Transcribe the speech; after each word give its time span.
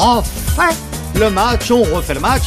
refait 0.00 0.74
le 1.18 1.28
match, 1.28 1.70
on 1.70 1.82
refait 1.82 2.14
le 2.14 2.20
match. 2.20 2.44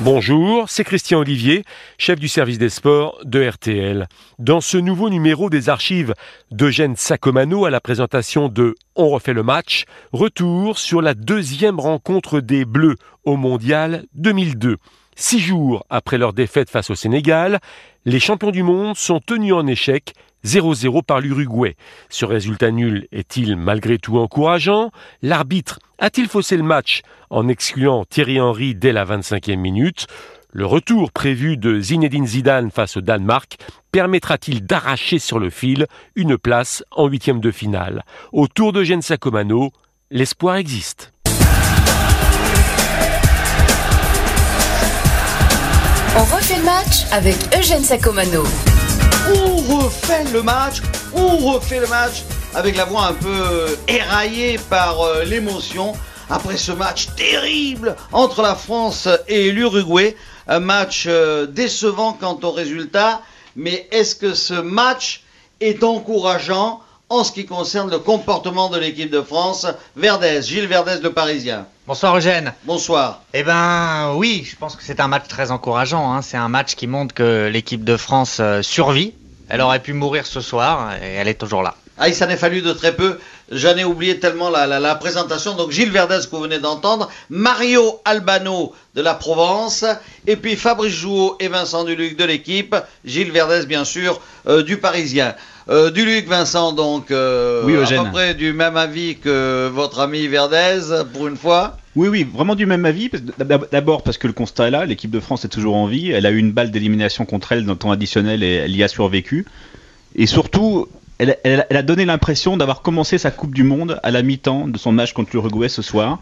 Bonjour, 0.00 0.68
c'est 0.68 0.84
Christian 0.84 1.18
Olivier, 1.18 1.64
chef 1.98 2.20
du 2.20 2.28
service 2.28 2.58
des 2.58 2.68
sports 2.68 3.18
de 3.24 3.44
RTL. 3.44 4.06
Dans 4.38 4.60
ce 4.60 4.76
nouveau 4.76 5.10
numéro 5.10 5.50
des 5.50 5.68
archives 5.68 6.14
d'Eugène 6.52 6.94
Sacomano 6.94 7.64
à 7.64 7.70
la 7.70 7.80
présentation 7.80 8.48
de 8.48 8.76
On 8.94 9.08
refait 9.08 9.32
le 9.32 9.42
match, 9.42 9.84
retour 10.12 10.78
sur 10.78 11.02
la 11.02 11.14
deuxième 11.14 11.80
rencontre 11.80 12.38
des 12.38 12.64
Bleus 12.64 12.96
au 13.24 13.36
Mondial 13.36 14.04
2002. 14.14 14.76
Six 15.14 15.40
jours 15.40 15.84
après 15.90 16.18
leur 16.18 16.32
défaite 16.32 16.70
face 16.70 16.90
au 16.90 16.94
Sénégal, 16.94 17.60
les 18.04 18.20
champions 18.20 18.50
du 18.50 18.62
monde 18.62 18.96
sont 18.96 19.20
tenus 19.20 19.52
en 19.52 19.66
échec 19.66 20.14
0-0 20.44 21.02
par 21.02 21.20
l'Uruguay. 21.20 21.76
Ce 22.08 22.24
résultat 22.24 22.70
nul 22.70 23.06
est-il 23.12 23.56
malgré 23.56 23.98
tout 23.98 24.18
encourageant? 24.18 24.90
L'arbitre 25.20 25.78
a-t-il 25.98 26.28
faussé 26.28 26.56
le 26.56 26.62
match 26.62 27.02
en 27.30 27.48
excluant 27.48 28.04
Thierry 28.04 28.40
Henry 28.40 28.74
dès 28.74 28.92
la 28.92 29.04
25e 29.04 29.56
minute? 29.56 30.06
Le 30.50 30.66
retour 30.66 31.12
prévu 31.12 31.56
de 31.56 31.80
Zinedine 31.80 32.26
Zidane 32.26 32.70
face 32.70 32.96
au 32.96 33.00
Danemark 33.00 33.56
permettra-t-il 33.90 34.66
d'arracher 34.66 35.18
sur 35.18 35.38
le 35.38 35.48
fil 35.48 35.86
une 36.16 36.36
place 36.36 36.84
en 36.90 37.06
huitième 37.06 37.40
de 37.40 37.50
finale? 37.50 38.04
Autour 38.32 38.72
de 38.72 38.82
Gen 38.82 39.00
Sacomano, 39.00 39.70
l'espoir 40.10 40.56
existe. 40.56 41.11
Match 46.64 47.06
avec 47.10 47.36
Eugène 47.58 47.82
Sacomano. 47.82 48.44
On 49.34 49.56
refait 49.56 50.24
le 50.32 50.42
match, 50.42 50.76
on 51.12 51.36
refait 51.36 51.80
le 51.80 51.88
match 51.88 52.22
avec 52.54 52.76
la 52.76 52.84
voix 52.84 53.06
un 53.06 53.14
peu 53.14 53.76
éraillée 53.88 54.58
par 54.70 55.00
euh, 55.00 55.24
l'émotion 55.24 55.92
après 56.30 56.56
ce 56.56 56.70
match 56.70 57.08
terrible 57.16 57.96
entre 58.12 58.42
la 58.42 58.54
France 58.54 59.08
et 59.26 59.50
l'Uruguay. 59.50 60.16
Un 60.46 60.60
match 60.60 61.04
euh, 61.08 61.46
décevant 61.46 62.12
quant 62.12 62.38
au 62.42 62.50
résultat, 62.52 63.22
mais 63.56 63.88
est-ce 63.90 64.14
que 64.14 64.34
ce 64.34 64.54
match 64.54 65.24
est 65.60 65.82
encourageant 65.82 66.80
en 67.08 67.24
ce 67.24 67.32
qui 67.32 67.44
concerne 67.44 67.90
le 67.90 67.98
comportement 67.98 68.68
de 68.68 68.78
l'équipe 68.78 69.10
de 69.10 69.22
France? 69.22 69.66
Verdez, 69.96 70.42
Gilles 70.42 70.68
Verdez, 70.68 71.00
le 71.02 71.12
Parisien. 71.12 71.66
Bonsoir 71.84 72.16
Eugène. 72.16 72.54
Bonsoir. 72.62 73.22
Eh 73.34 73.42
ben 73.42 74.14
oui, 74.14 74.46
je 74.48 74.54
pense 74.54 74.76
que 74.76 74.84
c'est 74.84 75.00
un 75.00 75.08
match 75.08 75.26
très 75.26 75.50
encourageant. 75.50 76.12
Hein. 76.12 76.22
C'est 76.22 76.36
un 76.36 76.48
match 76.48 76.76
qui 76.76 76.86
montre 76.86 77.12
que 77.12 77.48
l'équipe 77.52 77.82
de 77.82 77.96
France 77.96 78.38
euh, 78.38 78.62
survit. 78.62 79.14
Elle 79.48 79.60
aurait 79.60 79.82
pu 79.82 79.92
mourir 79.92 80.24
ce 80.24 80.40
soir 80.40 80.92
et 81.02 81.14
elle 81.14 81.26
est 81.26 81.34
toujours 81.34 81.64
là. 81.64 81.74
Ah, 82.04 82.08
il 82.08 82.16
s'en 82.16 82.28
est 82.28 82.36
fallu 82.36 82.62
de 82.62 82.72
très 82.72 82.96
peu. 82.96 83.16
J'en 83.52 83.76
ai 83.76 83.84
oublié 83.84 84.18
tellement 84.18 84.50
la, 84.50 84.66
la, 84.66 84.80
la, 84.80 84.96
présentation. 84.96 85.54
Donc 85.54 85.70
Gilles 85.70 85.92
Verdez 85.92 86.18
que 86.28 86.34
vous 86.34 86.42
venez 86.42 86.58
d'entendre, 86.58 87.08
Mario 87.30 88.00
Albano 88.04 88.72
de 88.96 89.02
la 89.02 89.14
Provence, 89.14 89.84
et 90.26 90.34
puis 90.34 90.56
Fabrice 90.56 90.92
Jouot 90.92 91.36
et 91.38 91.46
Vincent 91.46 91.84
Duluc 91.84 92.16
de 92.16 92.24
l'équipe, 92.24 92.74
Gilles 93.04 93.30
Verdez 93.30 93.66
bien 93.66 93.84
sûr 93.84 94.20
euh, 94.48 94.64
du 94.64 94.78
Parisien. 94.78 95.36
Euh, 95.68 95.90
Duluc, 95.92 96.26
Vincent, 96.26 96.72
donc 96.72 97.12
euh, 97.12 97.62
oui, 97.64 97.76
à 97.76 98.02
peu 98.02 98.10
près 98.10 98.34
du 98.34 98.52
même 98.52 98.76
avis 98.76 99.18
que 99.18 99.70
votre 99.72 100.00
ami 100.00 100.26
Verdez 100.26 101.04
pour 101.12 101.28
une 101.28 101.36
fois. 101.36 101.76
Oui, 101.94 102.08
oui, 102.08 102.24
vraiment 102.24 102.56
du 102.56 102.66
même 102.66 102.84
avis. 102.84 103.10
D'abord 103.70 104.02
parce 104.02 104.18
que 104.18 104.26
le 104.26 104.32
constat 104.32 104.66
est 104.66 104.70
là, 104.72 104.86
l'équipe 104.86 105.12
de 105.12 105.20
France 105.20 105.44
est 105.44 105.50
toujours 105.50 105.76
en 105.76 105.86
vie. 105.86 106.10
Elle 106.10 106.26
a 106.26 106.30
eu 106.32 106.38
une 106.38 106.50
balle 106.50 106.72
d'élimination 106.72 107.26
contre 107.26 107.52
elle 107.52 107.64
dans 107.64 107.74
le 107.74 107.78
temps 107.78 107.92
additionnel 107.92 108.42
et 108.42 108.54
elle 108.54 108.74
y 108.74 108.82
a 108.82 108.88
survécu. 108.88 109.46
Et 110.16 110.26
surtout, 110.26 110.88
elle, 111.44 111.66
a 111.70 111.82
donné 111.82 112.04
l'impression 112.04 112.56
d'avoir 112.56 112.82
commencé 112.82 113.18
sa 113.18 113.30
Coupe 113.30 113.54
du 113.54 113.62
Monde 113.62 114.00
à 114.02 114.10
la 114.10 114.22
mi-temps 114.22 114.68
de 114.68 114.78
son 114.78 114.92
match 114.92 115.12
contre 115.12 115.30
l'Uruguay 115.32 115.68
ce 115.68 115.82
soir. 115.82 116.20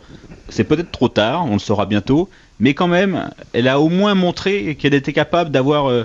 C'est 0.49 0.65
peut-être 0.65 0.91
trop 0.91 1.09
tard, 1.09 1.47
on 1.47 1.55
le 1.55 1.59
saura 1.59 1.87
bientôt, 1.87 2.29
mais 2.59 2.75
quand 2.75 2.89
même, 2.89 3.31
elle 3.53 3.69
a 3.69 3.81
au 3.81 3.89
moins 3.89 4.15
montré 4.15 4.77
qu'elle 4.77 4.95
était 4.95 5.13
capable 5.13 5.51
d'avoir 5.51 5.89
euh, 5.89 6.05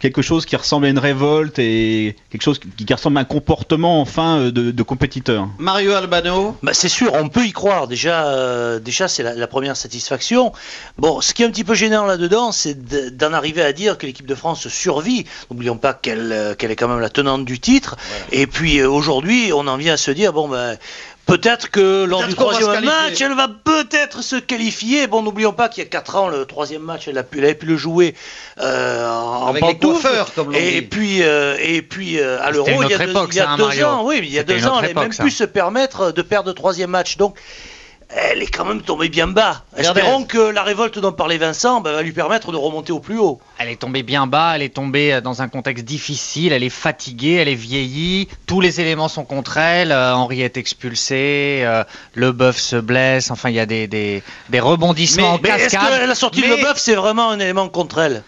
quelque 0.00 0.22
chose 0.22 0.46
qui 0.46 0.56
ressemble 0.56 0.86
à 0.86 0.88
une 0.88 0.98
révolte 0.98 1.58
et 1.58 2.16
quelque 2.30 2.42
chose 2.42 2.58
qui, 2.58 2.84
qui 2.84 2.92
ressemble 2.92 3.18
à 3.18 3.20
un 3.20 3.24
comportement 3.24 4.00
enfin 4.00 4.38
euh, 4.38 4.50
de, 4.50 4.70
de 4.70 4.82
compétiteur. 4.82 5.48
Mario 5.58 5.92
Albano 5.92 6.56
bah, 6.62 6.72
C'est 6.74 6.88
sûr, 6.88 7.12
on 7.14 7.28
peut 7.28 7.46
y 7.46 7.52
croire. 7.52 7.86
Déjà, 7.86 8.26
euh, 8.26 8.80
déjà 8.80 9.06
c'est 9.06 9.22
la, 9.22 9.34
la, 9.34 9.46
première 9.46 9.76
satisfaction. 9.76 10.52
Bon, 10.98 11.20
ce 11.20 11.34
qui 11.34 11.42
est 11.42 11.46
un 11.46 11.50
petit 11.50 11.64
peu 11.64 11.74
gênant 11.74 12.06
là-dedans, 12.06 12.50
c'est 12.50 13.16
d'en 13.16 13.32
arriver 13.32 13.62
à 13.62 13.72
dire 13.72 13.98
que 13.98 14.06
l'équipe 14.06 14.26
de 14.26 14.34
France 14.34 14.66
survit. 14.68 15.26
N'oublions 15.50 15.76
pas 15.76 15.92
qu'elle 15.92 16.56
qu 16.58 16.66
est 16.66 16.76
quand 16.76 16.88
même 16.88 17.00
la 17.00 17.10
tenante 17.10 17.44
du 17.44 17.60
titre. 17.60 17.96
Voilà. 18.08 18.42
Et 18.42 18.46
puis 18.46 18.78
euh, 18.78 18.90
aujourd'hui, 18.90 19.52
on 19.52 19.66
en 19.66 19.76
vient 19.76 19.94
à 19.94 19.98
se 19.98 20.10
dire, 20.10 20.32
bon, 20.32 20.48
ben. 20.48 20.76
Peut-être 21.30 21.70
que 21.70 22.04
lors 22.04 22.22
peut 22.22 22.28
du 22.28 22.34
troisième 22.34 22.84
match, 22.84 23.20
elle 23.20 23.34
va 23.34 23.48
peut-être 23.48 24.22
se 24.22 24.34
qualifier. 24.34 25.06
Bon, 25.06 25.22
n'oublions 25.22 25.52
pas 25.52 25.68
qu'il 25.68 25.84
y 25.84 25.86
a 25.86 25.88
4 25.88 26.16
ans, 26.16 26.28
le 26.28 26.44
troisième 26.44 26.82
match, 26.82 27.06
elle, 27.06 27.18
a 27.18 27.22
pu, 27.22 27.38
elle 27.38 27.44
avait 27.44 27.54
pu 27.54 27.66
le 27.66 27.76
jouer 27.76 28.16
euh, 28.58 29.08
en 29.08 29.46
Avec 29.46 29.64
les 29.64 29.78
coiffeurs, 29.78 30.34
comme 30.34 30.52
et, 30.54 30.80
dit. 30.80 30.86
puis, 30.88 31.22
euh, 31.22 31.56
et 31.60 31.82
puis 31.82 32.18
euh, 32.18 32.42
à 32.42 32.50
l'Euro, 32.50 32.82
il 32.82 32.90
y 32.90 32.94
a, 32.94 32.98
deux, 32.98 33.10
époque, 33.10 33.28
il 33.30 33.36
y 33.36 33.40
a 33.40 33.44
ça, 33.44 33.56
deux 33.56 33.62
Mario. 33.62 33.86
ans, 33.86 34.04
oui, 34.04 34.18
il 34.22 34.30
y 34.32 34.38
a 34.40 34.42
deux 34.42 34.66
ans, 34.66 34.78
elle 34.80 34.86
avait 34.86 34.94
même 34.94 35.12
ça. 35.12 35.22
pu 35.22 35.30
se 35.30 35.44
permettre 35.44 36.10
de 36.10 36.22
perdre 36.22 36.48
le 36.48 36.54
troisième 36.54 36.90
match. 36.90 37.16
Donc, 37.16 37.36
elle 38.12 38.42
est 38.42 38.46
quand 38.46 38.64
même 38.64 38.82
tombée 38.82 39.08
bien 39.08 39.26
bas. 39.26 39.62
Espérons 39.76 40.24
que 40.24 40.38
la 40.38 40.62
révolte 40.62 40.98
dont 40.98 41.12
parlait 41.12 41.38
Vincent 41.38 41.80
bah, 41.80 41.92
va 41.92 42.02
lui 42.02 42.12
permettre 42.12 42.50
de 42.52 42.56
remonter 42.56 42.92
au 42.92 43.00
plus 43.00 43.18
haut. 43.18 43.40
Elle 43.58 43.68
est 43.68 43.76
tombée 43.76 44.02
bien 44.02 44.26
bas, 44.26 44.52
elle 44.56 44.62
est 44.62 44.74
tombée 44.74 45.20
dans 45.22 45.42
un 45.42 45.48
contexte 45.48 45.84
difficile, 45.84 46.52
elle 46.52 46.64
est 46.64 46.70
fatiguée, 46.70 47.34
elle 47.34 47.48
est 47.48 47.54
vieillie, 47.54 48.28
tous 48.46 48.60
les 48.60 48.80
éléments 48.80 49.08
sont 49.08 49.24
contre 49.24 49.56
elle, 49.58 49.92
euh, 49.92 50.14
Henri 50.14 50.42
est 50.42 50.56
expulsé, 50.56 51.60
euh, 51.62 51.84
le 52.14 52.32
bœuf 52.32 52.58
se 52.58 52.76
blesse, 52.76 53.30
enfin 53.30 53.50
il 53.50 53.56
y 53.56 53.60
a 53.60 53.66
des, 53.66 53.86
des, 53.86 54.22
des 54.48 54.60
rebondissements 54.60 55.38
mais, 55.42 55.50
en 55.50 55.54
mais 55.56 55.62
cascade. 55.62 55.82
Est-ce 55.92 56.00
que 56.00 56.08
la 56.08 56.14
sortie 56.14 56.40
mais... 56.40 56.48
de 56.48 56.56
Leboeuf, 56.56 56.78
c'est 56.78 56.96
vraiment 56.96 57.30
un 57.30 57.38
élément 57.38 57.68
contre 57.68 57.98
elle? 57.98 58.22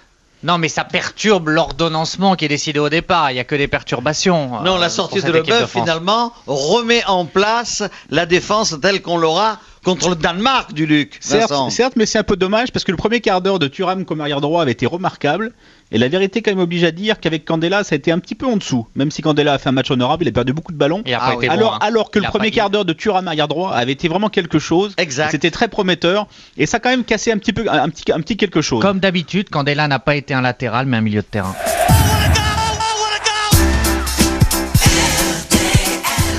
Non, 0.44 0.58
mais 0.58 0.68
ça 0.68 0.82
perturbe 0.82 1.50
l'ordonnancement 1.50 2.34
qui 2.34 2.46
est 2.46 2.48
décidé 2.48 2.80
au 2.80 2.88
départ. 2.88 3.30
Il 3.30 3.34
n'y 3.34 3.40
a 3.40 3.44
que 3.44 3.54
des 3.54 3.68
perturbations. 3.68 4.60
Non, 4.64 4.76
la 4.76 4.88
sortie 4.88 5.22
de 5.22 5.30
Leboeuf, 5.30 5.70
finalement, 5.70 6.32
remet 6.48 7.04
en 7.06 7.26
place 7.26 7.84
la 8.10 8.26
défense 8.26 8.74
telle 8.82 9.02
qu'on 9.02 9.18
l'aura 9.18 9.60
contre 9.84 10.08
le 10.10 10.16
Danemark 10.16 10.72
du 10.72 10.86
Luc. 10.86 11.18
Certes, 11.20 11.52
certes 11.70 11.94
mais 11.96 12.06
c'est 12.06 12.18
un 12.18 12.22
peu 12.22 12.36
dommage 12.36 12.72
parce 12.72 12.84
que 12.84 12.90
le 12.90 12.96
premier 12.96 13.20
quart 13.20 13.40
d'heure 13.40 13.58
de 13.58 13.68
Thuram 13.68 14.04
comme 14.04 14.20
arrière 14.20 14.40
droit 14.40 14.62
avait 14.62 14.72
été 14.72 14.86
remarquable. 14.86 15.52
Et 15.94 15.98
la 15.98 16.08
vérité, 16.08 16.40
quand 16.40 16.50
même, 16.50 16.60
oblige 16.60 16.84
à 16.84 16.90
dire 16.90 17.20
qu'avec 17.20 17.44
Candela, 17.44 17.84
ça 17.84 17.94
a 17.94 17.96
été 17.96 18.10
un 18.12 18.18
petit 18.18 18.34
peu 18.34 18.46
en 18.46 18.56
dessous. 18.56 18.86
Même 18.94 19.10
si 19.10 19.20
Candela 19.20 19.52
a 19.52 19.58
fait 19.58 19.68
un 19.68 19.72
match 19.72 19.90
honorable, 19.90 20.24
il 20.24 20.28
a 20.28 20.32
perdu 20.32 20.54
beaucoup 20.54 20.72
de 20.72 20.78
ballons. 20.78 21.02
Ah, 21.12 21.34
oui. 21.36 21.46
alors, 21.48 21.72
bon, 21.72 21.76
hein. 21.76 21.78
alors 21.82 22.10
que 22.10 22.18
le 22.18 22.24
premier 22.28 22.50
quart 22.50 22.70
d'heure 22.70 22.86
de 22.86 22.94
Thuram 22.94 23.28
arrière 23.28 23.46
droit 23.46 23.72
avait 23.72 23.92
été 23.92 24.08
vraiment 24.08 24.30
quelque 24.30 24.58
chose. 24.58 24.94
C'était 25.30 25.50
très 25.50 25.68
prometteur. 25.68 26.28
Et 26.56 26.64
ça 26.64 26.78
a 26.78 26.80
quand 26.80 26.88
même 26.88 27.04
cassé 27.04 27.30
un 27.30 27.36
petit 27.36 27.52
peu, 27.52 27.66
un 27.68 27.90
petit, 27.90 28.10
un 28.10 28.20
petit 28.20 28.38
quelque 28.38 28.62
chose. 28.62 28.80
Comme 28.80 29.00
d'habitude, 29.00 29.50
Candela 29.50 29.86
n'a 29.86 29.98
pas 29.98 30.16
été 30.16 30.32
un 30.32 30.40
latéral, 30.40 30.86
mais 30.86 30.96
un 30.96 31.02
milieu 31.02 31.20
de 31.20 31.26
terrain. 31.26 31.54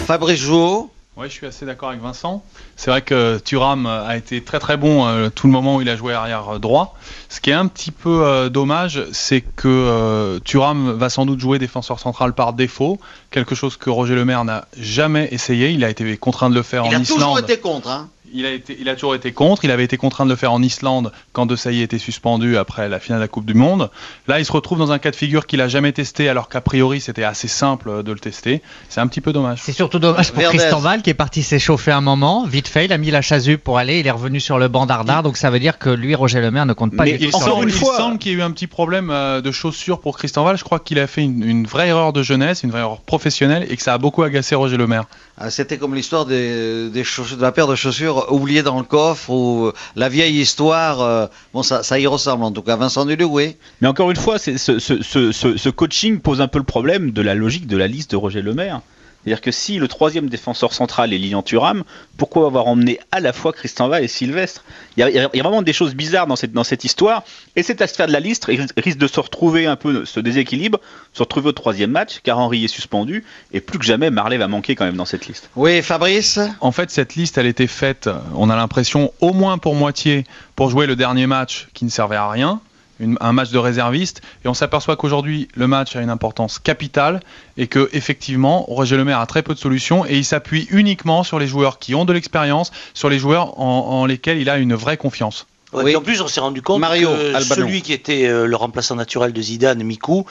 Fabrice 0.08 0.40
Jouot 0.40 0.92
oui, 1.16 1.28
je 1.28 1.34
suis 1.34 1.46
assez 1.46 1.66
d'accord 1.66 1.90
avec 1.90 2.02
Vincent. 2.02 2.44
C'est 2.76 2.90
vrai 2.90 3.04
que 3.04 3.38
Thuram 3.38 3.86
a 3.86 4.18
été 4.18 4.44
très 4.44 4.58
très 4.60 4.78
bon 4.78 5.06
euh, 5.06 5.30
tout 5.30 5.46
le 5.46 5.54
moment 5.54 5.76
où 5.76 5.82
il 5.82 5.90
a 5.90 5.96
joué 5.96 6.12
arrière 6.12 6.60
droit. 6.60 6.98
Ce 7.30 7.40
qui 7.40 7.52
est 7.52 7.54
un 7.54 7.68
petit 7.68 7.92
peu 7.92 8.26
euh, 8.26 8.50
dommage, 8.50 9.06
c'est 9.12 9.42
que 9.42 9.68
euh, 9.68 10.40
Thuram 10.40 10.92
va 10.94 11.10
sans 11.10 11.28
doute 11.28 11.40
jouer 11.40 11.60
défenseur 11.60 12.00
central 12.00 12.34
par 12.34 12.54
défaut, 12.54 13.00
quelque 13.30 13.54
chose 13.54 13.78
que 13.78 13.92
Roger 13.92 14.16
Lemaire 14.16 14.44
n'a 14.44 14.66
jamais 14.76 15.28
essayé. 15.32 15.70
Il 15.70 15.84
a 15.84 15.90
été 15.90 16.18
contraint 16.18 16.50
de 16.50 16.56
le 16.56 16.64
faire 16.64 16.84
il 16.88 16.96
en 16.96 17.00
a 17.00 17.02
Islande. 17.02 17.20
toujours 17.20 17.40
été 17.40 17.60
contre. 17.60 17.90
Hein 17.90 18.10
il 18.34 18.46
a, 18.46 18.52
été, 18.52 18.78
il 18.80 18.90
a 18.90 18.96
toujours 18.96 19.16
été 19.16 19.32
contre. 19.32 19.66
Il 19.66 19.72
avait 19.72 19.84
été 19.84 19.98
contraint 19.98 20.26
de 20.26 20.30
le 20.30 20.36
faire 20.36 20.52
en 20.52 20.62
Islande 20.62 21.12
quand 21.32 21.46
De 21.46 21.56
Sailly 21.56 21.82
était 21.82 22.00
suspendu 22.00 22.58
après 22.58 22.90
la 22.90 23.00
finale 23.00 23.20
de 23.20 23.24
la 23.24 23.28
Coupe 23.28 23.46
du 23.46 23.54
Monde. 23.54 23.90
Là, 24.28 24.40
il 24.40 24.46
se 24.46 24.52
retrouve 24.52 24.80
dans 24.80 24.92
un 24.92 25.00
cas 25.00 25.12
de 25.12 25.16
figure 25.16 25.46
qu'il 25.46 25.62
a 25.62 25.68
jamais 25.68 25.92
testé, 25.92 26.30
alors 26.30 26.50
qu'a 26.50 26.62
priori 26.62 27.02
c'était 27.02 27.24
assez 27.24 27.48
simple 27.48 28.04
de 28.04 28.12
le 28.12 28.20
tester. 28.20 28.62
C'est 28.90 29.02
un 29.02 29.08
petit 29.08 29.22
peu 29.22 29.34
dommage. 29.34 29.60
C'est 29.62 29.72
surtout 29.72 30.00
dommage 30.00 30.32
pour 30.32 30.42
Verdez. 30.42 30.58
Tristan 30.58 30.80
Val 30.80 31.02
qui 31.02 31.10
est 31.10 31.16
parti 31.16 31.44
s'échauffer 31.44 31.92
un 31.92 32.02
moment. 32.02 32.46
Vite 32.46 32.68
fait, 32.68 32.86
il 32.86 32.94
a 32.94 32.98
mis 32.98 33.12
la 33.12 33.22
chasuble 33.22 33.62
pour 33.62 33.78
aller. 33.78 34.00
Il 34.00 34.08
est 34.08 34.12
revenu 34.12 34.40
sur 34.40 34.60
le 34.60 34.68
banc 34.68 34.86
d'Ardard. 34.86 35.24
Donc 35.24 35.38
ça 35.38 35.50
veut 35.50 35.60
dire 35.60 35.78
que 35.78 35.90
lui, 35.90 36.16
Roger 36.16 36.42
Lemaire, 36.42 36.66
ne 36.66 36.74
compte 36.74 36.96
pas. 36.96 37.04
Mais 37.04 37.14
du 37.18 37.26
il 37.26 37.32
tout 37.32 37.38
sur 37.38 37.48
semble, 37.48 37.66
lui. 37.66 37.74
il 37.74 37.86
semble 37.86 38.18
qu'il 38.18 38.32
y 38.32 38.36
ait 38.36 38.38
eu 38.38 38.42
un 38.42 38.52
petit 38.52 38.68
problème 38.68 39.10
euh, 39.12 39.42
de 39.42 39.52
chaussures 39.52 40.00
pour 40.00 40.18
Christian 40.18 40.44
Val. 40.44 40.58
Je 40.58 40.64
crois 40.64 40.80
qu'il 40.80 41.00
a 41.00 41.08
fait 41.08 41.22
une, 41.22 41.44
une, 41.44 41.66
vraie 41.66 41.88
erreur 41.88 42.14
de 42.14 42.24
jeunesse, 42.24 42.64
une 42.64 42.72
vraie 42.72 42.82
erreur 42.82 43.02
professionnelle, 43.02 43.66
et 43.70 43.78
que 43.78 43.84
ça 43.84 43.94
a 43.94 43.98
beaucoup 43.98 44.24
agacé 44.24 44.56
Roger 44.56 44.78
Lemaire. 44.78 45.06
Ah, 45.38 45.50
C'était 45.50 45.78
comme 45.78 45.96
l'histoire 45.96 46.26
des, 46.26 46.90
des 46.90 47.04
chaussures, 47.04 47.38
de 47.38 47.42
la 47.42 47.52
paire 47.52 47.68
de 47.68 47.76
chaussures 47.76 48.23
oubliées 48.30 48.64
dans 48.64 48.78
le 48.78 48.84
coffre 48.84 49.30
ou 49.30 49.72
la 49.96 50.10
vieille 50.10 50.40
histoire. 50.40 51.02
euh, 51.02 51.28
bon, 51.54 51.64
ça, 51.64 52.00
y 52.00 52.08
ressemble 52.08 52.44
en 52.44 52.52
tout 52.52 52.62
cas. 52.62 52.76
Vincent 52.76 53.06
Duluc, 53.06 53.30
oui. 53.30 53.56
Mais 53.82 53.88
encore 53.88 54.12
une 54.12 54.18
fois, 54.18 54.38
ce, 54.40 55.70
coaching 55.70 56.20
pose 56.20 56.42
un 56.42 56.48
peu 56.48 56.60
le 56.60 56.66
problème 56.66 57.12
de 57.12 57.22
la 57.22 57.36
logique 57.36 57.68
de 57.68 57.78
la 57.78 57.88
liste 57.88 58.12
de 58.12 58.16
Roger 58.16 58.42
Lemaire. 58.42 58.82
C'est-à-dire 59.24 59.42
que 59.42 59.52
si 59.52 59.78
le 59.78 59.88
troisième 59.88 60.28
défenseur 60.28 60.74
central 60.74 61.14
est 61.14 61.18
Lilian 61.18 61.44
Thuram, 61.44 61.84
pourquoi 62.18 62.46
avoir 62.46 62.68
emmené 62.68 63.00
à 63.12 63.22
la 63.22 63.32
fois 63.32 63.54
Christian 63.54 63.88
Va 63.88 64.02
et 64.02 64.08
Sylvestre? 64.08 64.64
Il 64.98 65.02
y, 65.02 65.04
a, 65.04 65.10
il 65.10 65.16
y, 65.16 65.20
a, 65.20 65.44
vraiment 65.44 65.62
des 65.62 65.72
choses 65.72 65.96
bizarres 65.96 66.28
dans 66.28 66.36
cette, 66.36 66.52
dans 66.52 66.66
cette 66.66 66.84
histoire, 66.84 67.24
et 67.56 67.64
cette 67.64 67.82
affaire 67.82 68.08
de 68.08 68.12
la 68.12 68.20
liste 68.20 68.46
risque 68.46 68.98
de 68.98 69.08
se 69.08 69.20
retrouver 69.20 69.66
un 69.66 69.78
peu 69.78 70.04
ce 70.06 70.20
déséquilibre, 70.20 70.80
se 71.14 71.24
retrouver 71.24 71.50
au 71.50 71.54
troisième 71.54 71.92
match, 71.92 72.20
car 72.24 72.38
Henry 72.38 72.66
est 72.66 72.68
suspendu, 72.68 73.24
et 73.54 73.62
plus 73.62 73.80
que 73.80 73.86
jamais 73.86 74.10
Marley 74.10 74.38
va 74.38 74.48
manquer 74.48 74.76
quand 74.76 74.86
même 74.86 74.98
dans 74.98 75.06
cette 75.06 75.28
liste. 75.28 75.50
Oui, 75.56 75.82
Fabrice? 75.82 76.40
En 76.60 76.72
fait, 76.72 76.92
cette 76.92 77.16
liste, 77.16 77.38
elle 77.38 77.48
était 77.48 77.68
faite, 77.68 78.10
on 78.36 78.50
a 78.50 78.56
l'impression, 78.56 79.14
au 79.22 79.32
moins 79.32 79.58
pour 79.58 79.76
moitié, 79.76 80.26
pour 80.56 80.70
jouer 80.70 80.86
le 80.86 80.96
dernier 80.96 81.28
match 81.28 81.68
qui 81.74 81.86
ne 81.86 81.90
servait 81.90 82.18
à 82.18 82.30
rien, 82.30 82.60
un 83.00 83.34
match 83.34 83.52
de 83.52 83.58
réserviste 83.58 84.22
et 84.44 84.48
on 84.48 84.54
s'aperçoit 84.54 84.96
qu'aujourd'hui 84.96 85.48
le 85.56 85.68
match 85.68 85.96
a 85.96 86.02
une 86.02 86.10
importance 86.10 86.60
capitale 86.60 87.22
et 87.58 87.68
que 87.68 87.90
effectivement 87.94 88.64
Roger 88.64 88.98
Lemaire 88.98 89.20
a 89.20 89.26
très 89.26 89.44
peu 89.44 89.54
de 89.54 89.60
solutions 89.60 90.06
et 90.06 90.18
il 90.18 90.26
s'appuie 90.26 90.68
uniquement 90.72 91.24
sur 91.24 91.40
les 91.40 91.48
joueurs 91.48 91.80
qui 91.80 91.96
ont 91.96 92.06
de 92.06 92.14
l'expérience, 92.14 92.72
sur 92.94 93.10
les 93.10 93.20
joueurs 93.20 93.60
en 93.60 94.06
lesquels 94.06 94.40
il 94.40 94.50
a 94.50 94.58
une 94.58 94.76
vraie 94.76 94.98
confiance. 94.98 95.48
Ouais, 95.74 95.84
oui. 95.86 95.96
En 95.96 96.02
plus, 96.02 96.22
on 96.22 96.28
s'est 96.28 96.40
rendu 96.40 96.62
compte 96.62 96.80
Mario, 96.80 97.10
que 97.10 97.36
Albano. 97.36 97.44
celui 97.56 97.82
qui 97.82 97.94
était 97.94 98.26
euh, 98.28 98.46
le 98.46 98.56
remplaçant 98.56 98.96
naturel 98.96 99.34
de 99.34 99.42
Zidane, 99.42 99.84
Mikou, 99.84 100.26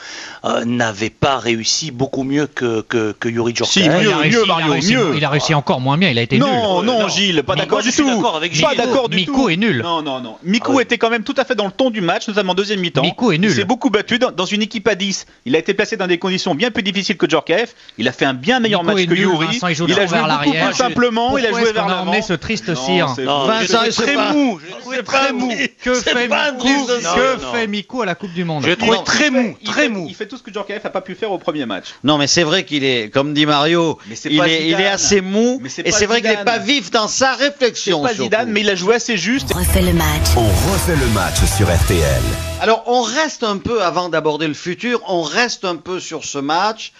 euh, 0.45 0.63
n'avait 0.65 1.09
pas 1.09 1.37
réussi 1.37 1.91
beaucoup 1.91 2.23
mieux 2.23 2.47
que, 2.47 2.81
que, 2.81 3.11
que 3.19 3.29
Yuri 3.29 3.53
Djorkaeff. 3.55 3.73
Si, 3.73 3.85
il 3.85 3.91
a 3.91 3.99
mieux, 3.99 4.09
réussi- 4.09 4.31
mieux, 4.31 4.41
il 4.45 4.51
a 4.51 4.55
Mario, 4.55 4.73
réussi- 4.73 4.95
mieux. 4.95 5.13
Il 5.17 5.25
a 5.25 5.29
réussi 5.29 5.53
encore 5.53 5.81
moins 5.81 5.97
bien, 5.97 6.09
il 6.09 6.17
a 6.17 6.21
été 6.21 6.37
nul. 6.37 6.45
Non, 6.45 6.81
non, 6.81 7.01
non. 7.01 7.07
Gilles, 7.09 7.43
pas 7.43 7.55
d'accord 7.55 7.81
du 7.81 7.89
je 7.89 7.93
suis 7.93 8.03
tout. 8.03 8.09
d'accord 8.09 8.35
avec 8.37 8.51
Pas 8.59 8.69
Gilles. 8.69 8.77
d'accord 8.77 9.09
du 9.09 9.17
Miku 9.17 9.33
tout. 9.33 9.49
est 9.49 9.57
nul. 9.57 9.81
Non, 9.83 10.01
non, 10.01 10.19
non. 10.21 10.35
Miku 10.43 10.71
Ah 10.71 10.75
oui. 10.77 10.83
était 10.83 10.97
quand 10.97 11.09
même 11.09 11.23
tout 11.23 11.35
à 11.37 11.43
fait 11.45 11.55
dans 11.55 11.65
le 11.65 11.71
ton 11.71 11.89
du 11.89 12.01
match, 12.01 12.27
notamment 12.27 12.51
en 12.53 12.55
deuxième 12.55 12.79
mi-temps. 12.79 13.01
Miku 13.01 13.31
est 13.31 13.37
nul. 13.37 13.49
Il 13.51 13.55
s'est 13.55 13.63
beaucoup 13.65 13.89
battu 13.89 14.19
dans, 14.19 14.31
dans 14.31 14.45
une 14.45 14.61
équipe 14.61 14.87
à 14.87 14.95
10. 14.95 15.25
Il 15.45 15.55
a 15.55 15.59
été 15.59 15.73
placé 15.73 15.97
dans 15.97 16.07
des 16.07 16.17
conditions 16.17 16.55
bien 16.55 16.71
plus 16.71 16.83
difficiles 16.83 17.17
que 17.17 17.29
Djorkaeff. 17.29 17.75
Il 17.97 18.07
a 18.07 18.11
fait 18.11 18.25
un 18.25 18.33
bien 18.33 18.59
meilleur 18.59 18.83
Miku 18.83 18.95
match 18.95 19.05
que 19.05 19.09
nul, 19.13 19.19
Yuri. 19.19 19.47
Vincent, 19.47 19.67
il 19.67 19.75
joue 19.75 19.85
il 19.87 19.93
a 19.93 19.95
joué 19.95 20.05
vers 20.07 20.23
beaucoup 20.23 20.27
l'arrière. 20.27 20.65
plus 20.67 20.75
simplement. 20.75 21.37
Il 21.37 21.45
a 21.45 21.49
joué 21.49 21.71
vers 21.73 21.87
l'avant. 21.87 22.21
ce 22.21 22.33
triste 22.33 22.69
Non, 22.69 22.75
cire 22.75 23.09
c'est- 23.15 23.23
Non, 23.25 23.45
Vincent, 23.45 23.79
c'est 23.89 24.03
très 24.03 24.13
pas- 24.15 24.31
mou. 24.33 24.59
C'est 24.91 25.03
très 25.03 25.27
pas 25.27 25.32
mou. 25.33 25.51
Que 25.83 25.93
C'est 25.95 26.11
fait 26.13 26.27
Miku. 26.27 26.85
Que 26.87 27.37
fait. 27.51 27.67
Miku 27.67 28.01
à 28.01 28.05
la 28.05 28.15
Coupe 28.15 28.33
du 28.33 28.43
Monde 28.45 28.63
Je 28.63 28.69
l'ai 28.69 28.77
trouvé 28.77 28.97
Non, 28.97 29.03
très 29.03 29.29
mou, 29.29 29.55
il 29.61 29.67
très 29.67 29.81
fait- 29.83 29.89
mou. 29.89 30.05
Il 30.09 30.15
fait 30.15 30.27
tout 30.27 30.37
ce 30.37 30.43
que 30.43 30.51
Djorkaeff 30.53 30.83
n'a 30.83 30.89
pas 30.89 31.01
pu 31.01 31.15
faire 31.15 31.31
au 31.31 31.37
premier 31.37 31.65
match. 31.65 31.87
Non, 32.03 32.17
mais 32.17 32.27
c'est 32.27 32.43
vrai 32.43 32.63
qu'il 32.65 32.83
est, 32.83 33.09
comme 33.13 33.33
dit 33.33 33.45
Mario, 33.45 33.99
il 34.07 34.13
est, 34.13 34.25
il 34.25 34.39
est 34.41 34.61
Zidane. 34.77 34.81
assez 34.85 35.21
mou, 35.21 35.61
et 35.83 35.91
c'est 35.91 36.05
vrai 36.05 36.21
qu'il 36.21 36.29
n'est 36.29 36.43
pas 36.45 36.59
vif 36.59 36.91
dans 36.91 37.07
sa 37.07 37.35
C'est 37.37 37.45
réflexion. 37.45 38.01
pas. 38.01 38.13
Zidane, 38.13 38.49
mais 38.51 38.61
il 38.61 38.69
a 38.69 38.75
joué 38.75 38.95
assez 38.95 39.17
juste. 39.17 39.49
On 39.53 39.59
refait 39.59 39.81
le 39.81 39.93
match. 39.93 40.27
On 40.37 40.71
refait 40.71 40.95
le 40.95 41.07
match 41.13 41.35
sur 41.57 41.67
RTL. 41.73 42.21
Alors, 42.61 42.83
on 42.87 43.01
reste 43.01 43.43
un 43.43 43.57
peu, 43.57 43.81
avant 43.83 44.09
d'aborder 44.09 44.47
le 44.47 44.53
futur, 44.53 45.01
on 45.07 45.21
reste 45.23 45.65
un 45.65 45.75
peu 45.75 45.99
sur 45.99 46.23
ce 46.23 46.37
match. 46.37 46.93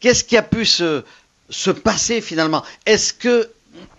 Qu'est-ce 0.00 0.24
qui 0.24 0.36
a 0.36 0.42
pu 0.42 0.64
se, 0.64 1.02
se 1.50 1.70
passer 1.70 2.20
finalement? 2.20 2.62
Est-ce 2.86 3.12
que. 3.12 3.50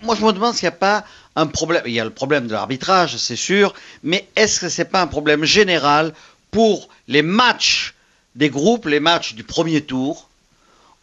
Moi, 0.01 0.15
je 0.19 0.25
me 0.25 0.31
demande 0.33 0.53
s'il 0.55 0.63
n'y 0.65 0.69
a 0.69 0.71
pas 0.77 1.03
un 1.35 1.47
problème. 1.47 1.83
Il 1.85 1.93
y 1.93 1.99
a 1.99 2.03
le 2.03 2.09
problème 2.09 2.47
de 2.47 2.53
l'arbitrage, 2.53 3.17
c'est 3.17 3.35
sûr, 3.35 3.73
mais 4.03 4.27
est-ce 4.35 4.59
que 4.59 4.69
ce 4.69 4.81
n'est 4.81 4.87
pas 4.87 5.01
un 5.01 5.07
problème 5.07 5.43
général 5.45 6.13
pour 6.51 6.89
les 7.07 7.21
matchs 7.21 7.93
des 8.35 8.49
groupes, 8.49 8.85
les 8.87 8.99
matchs 8.99 9.33
du 9.35 9.43
premier 9.43 9.81
tour? 9.81 10.27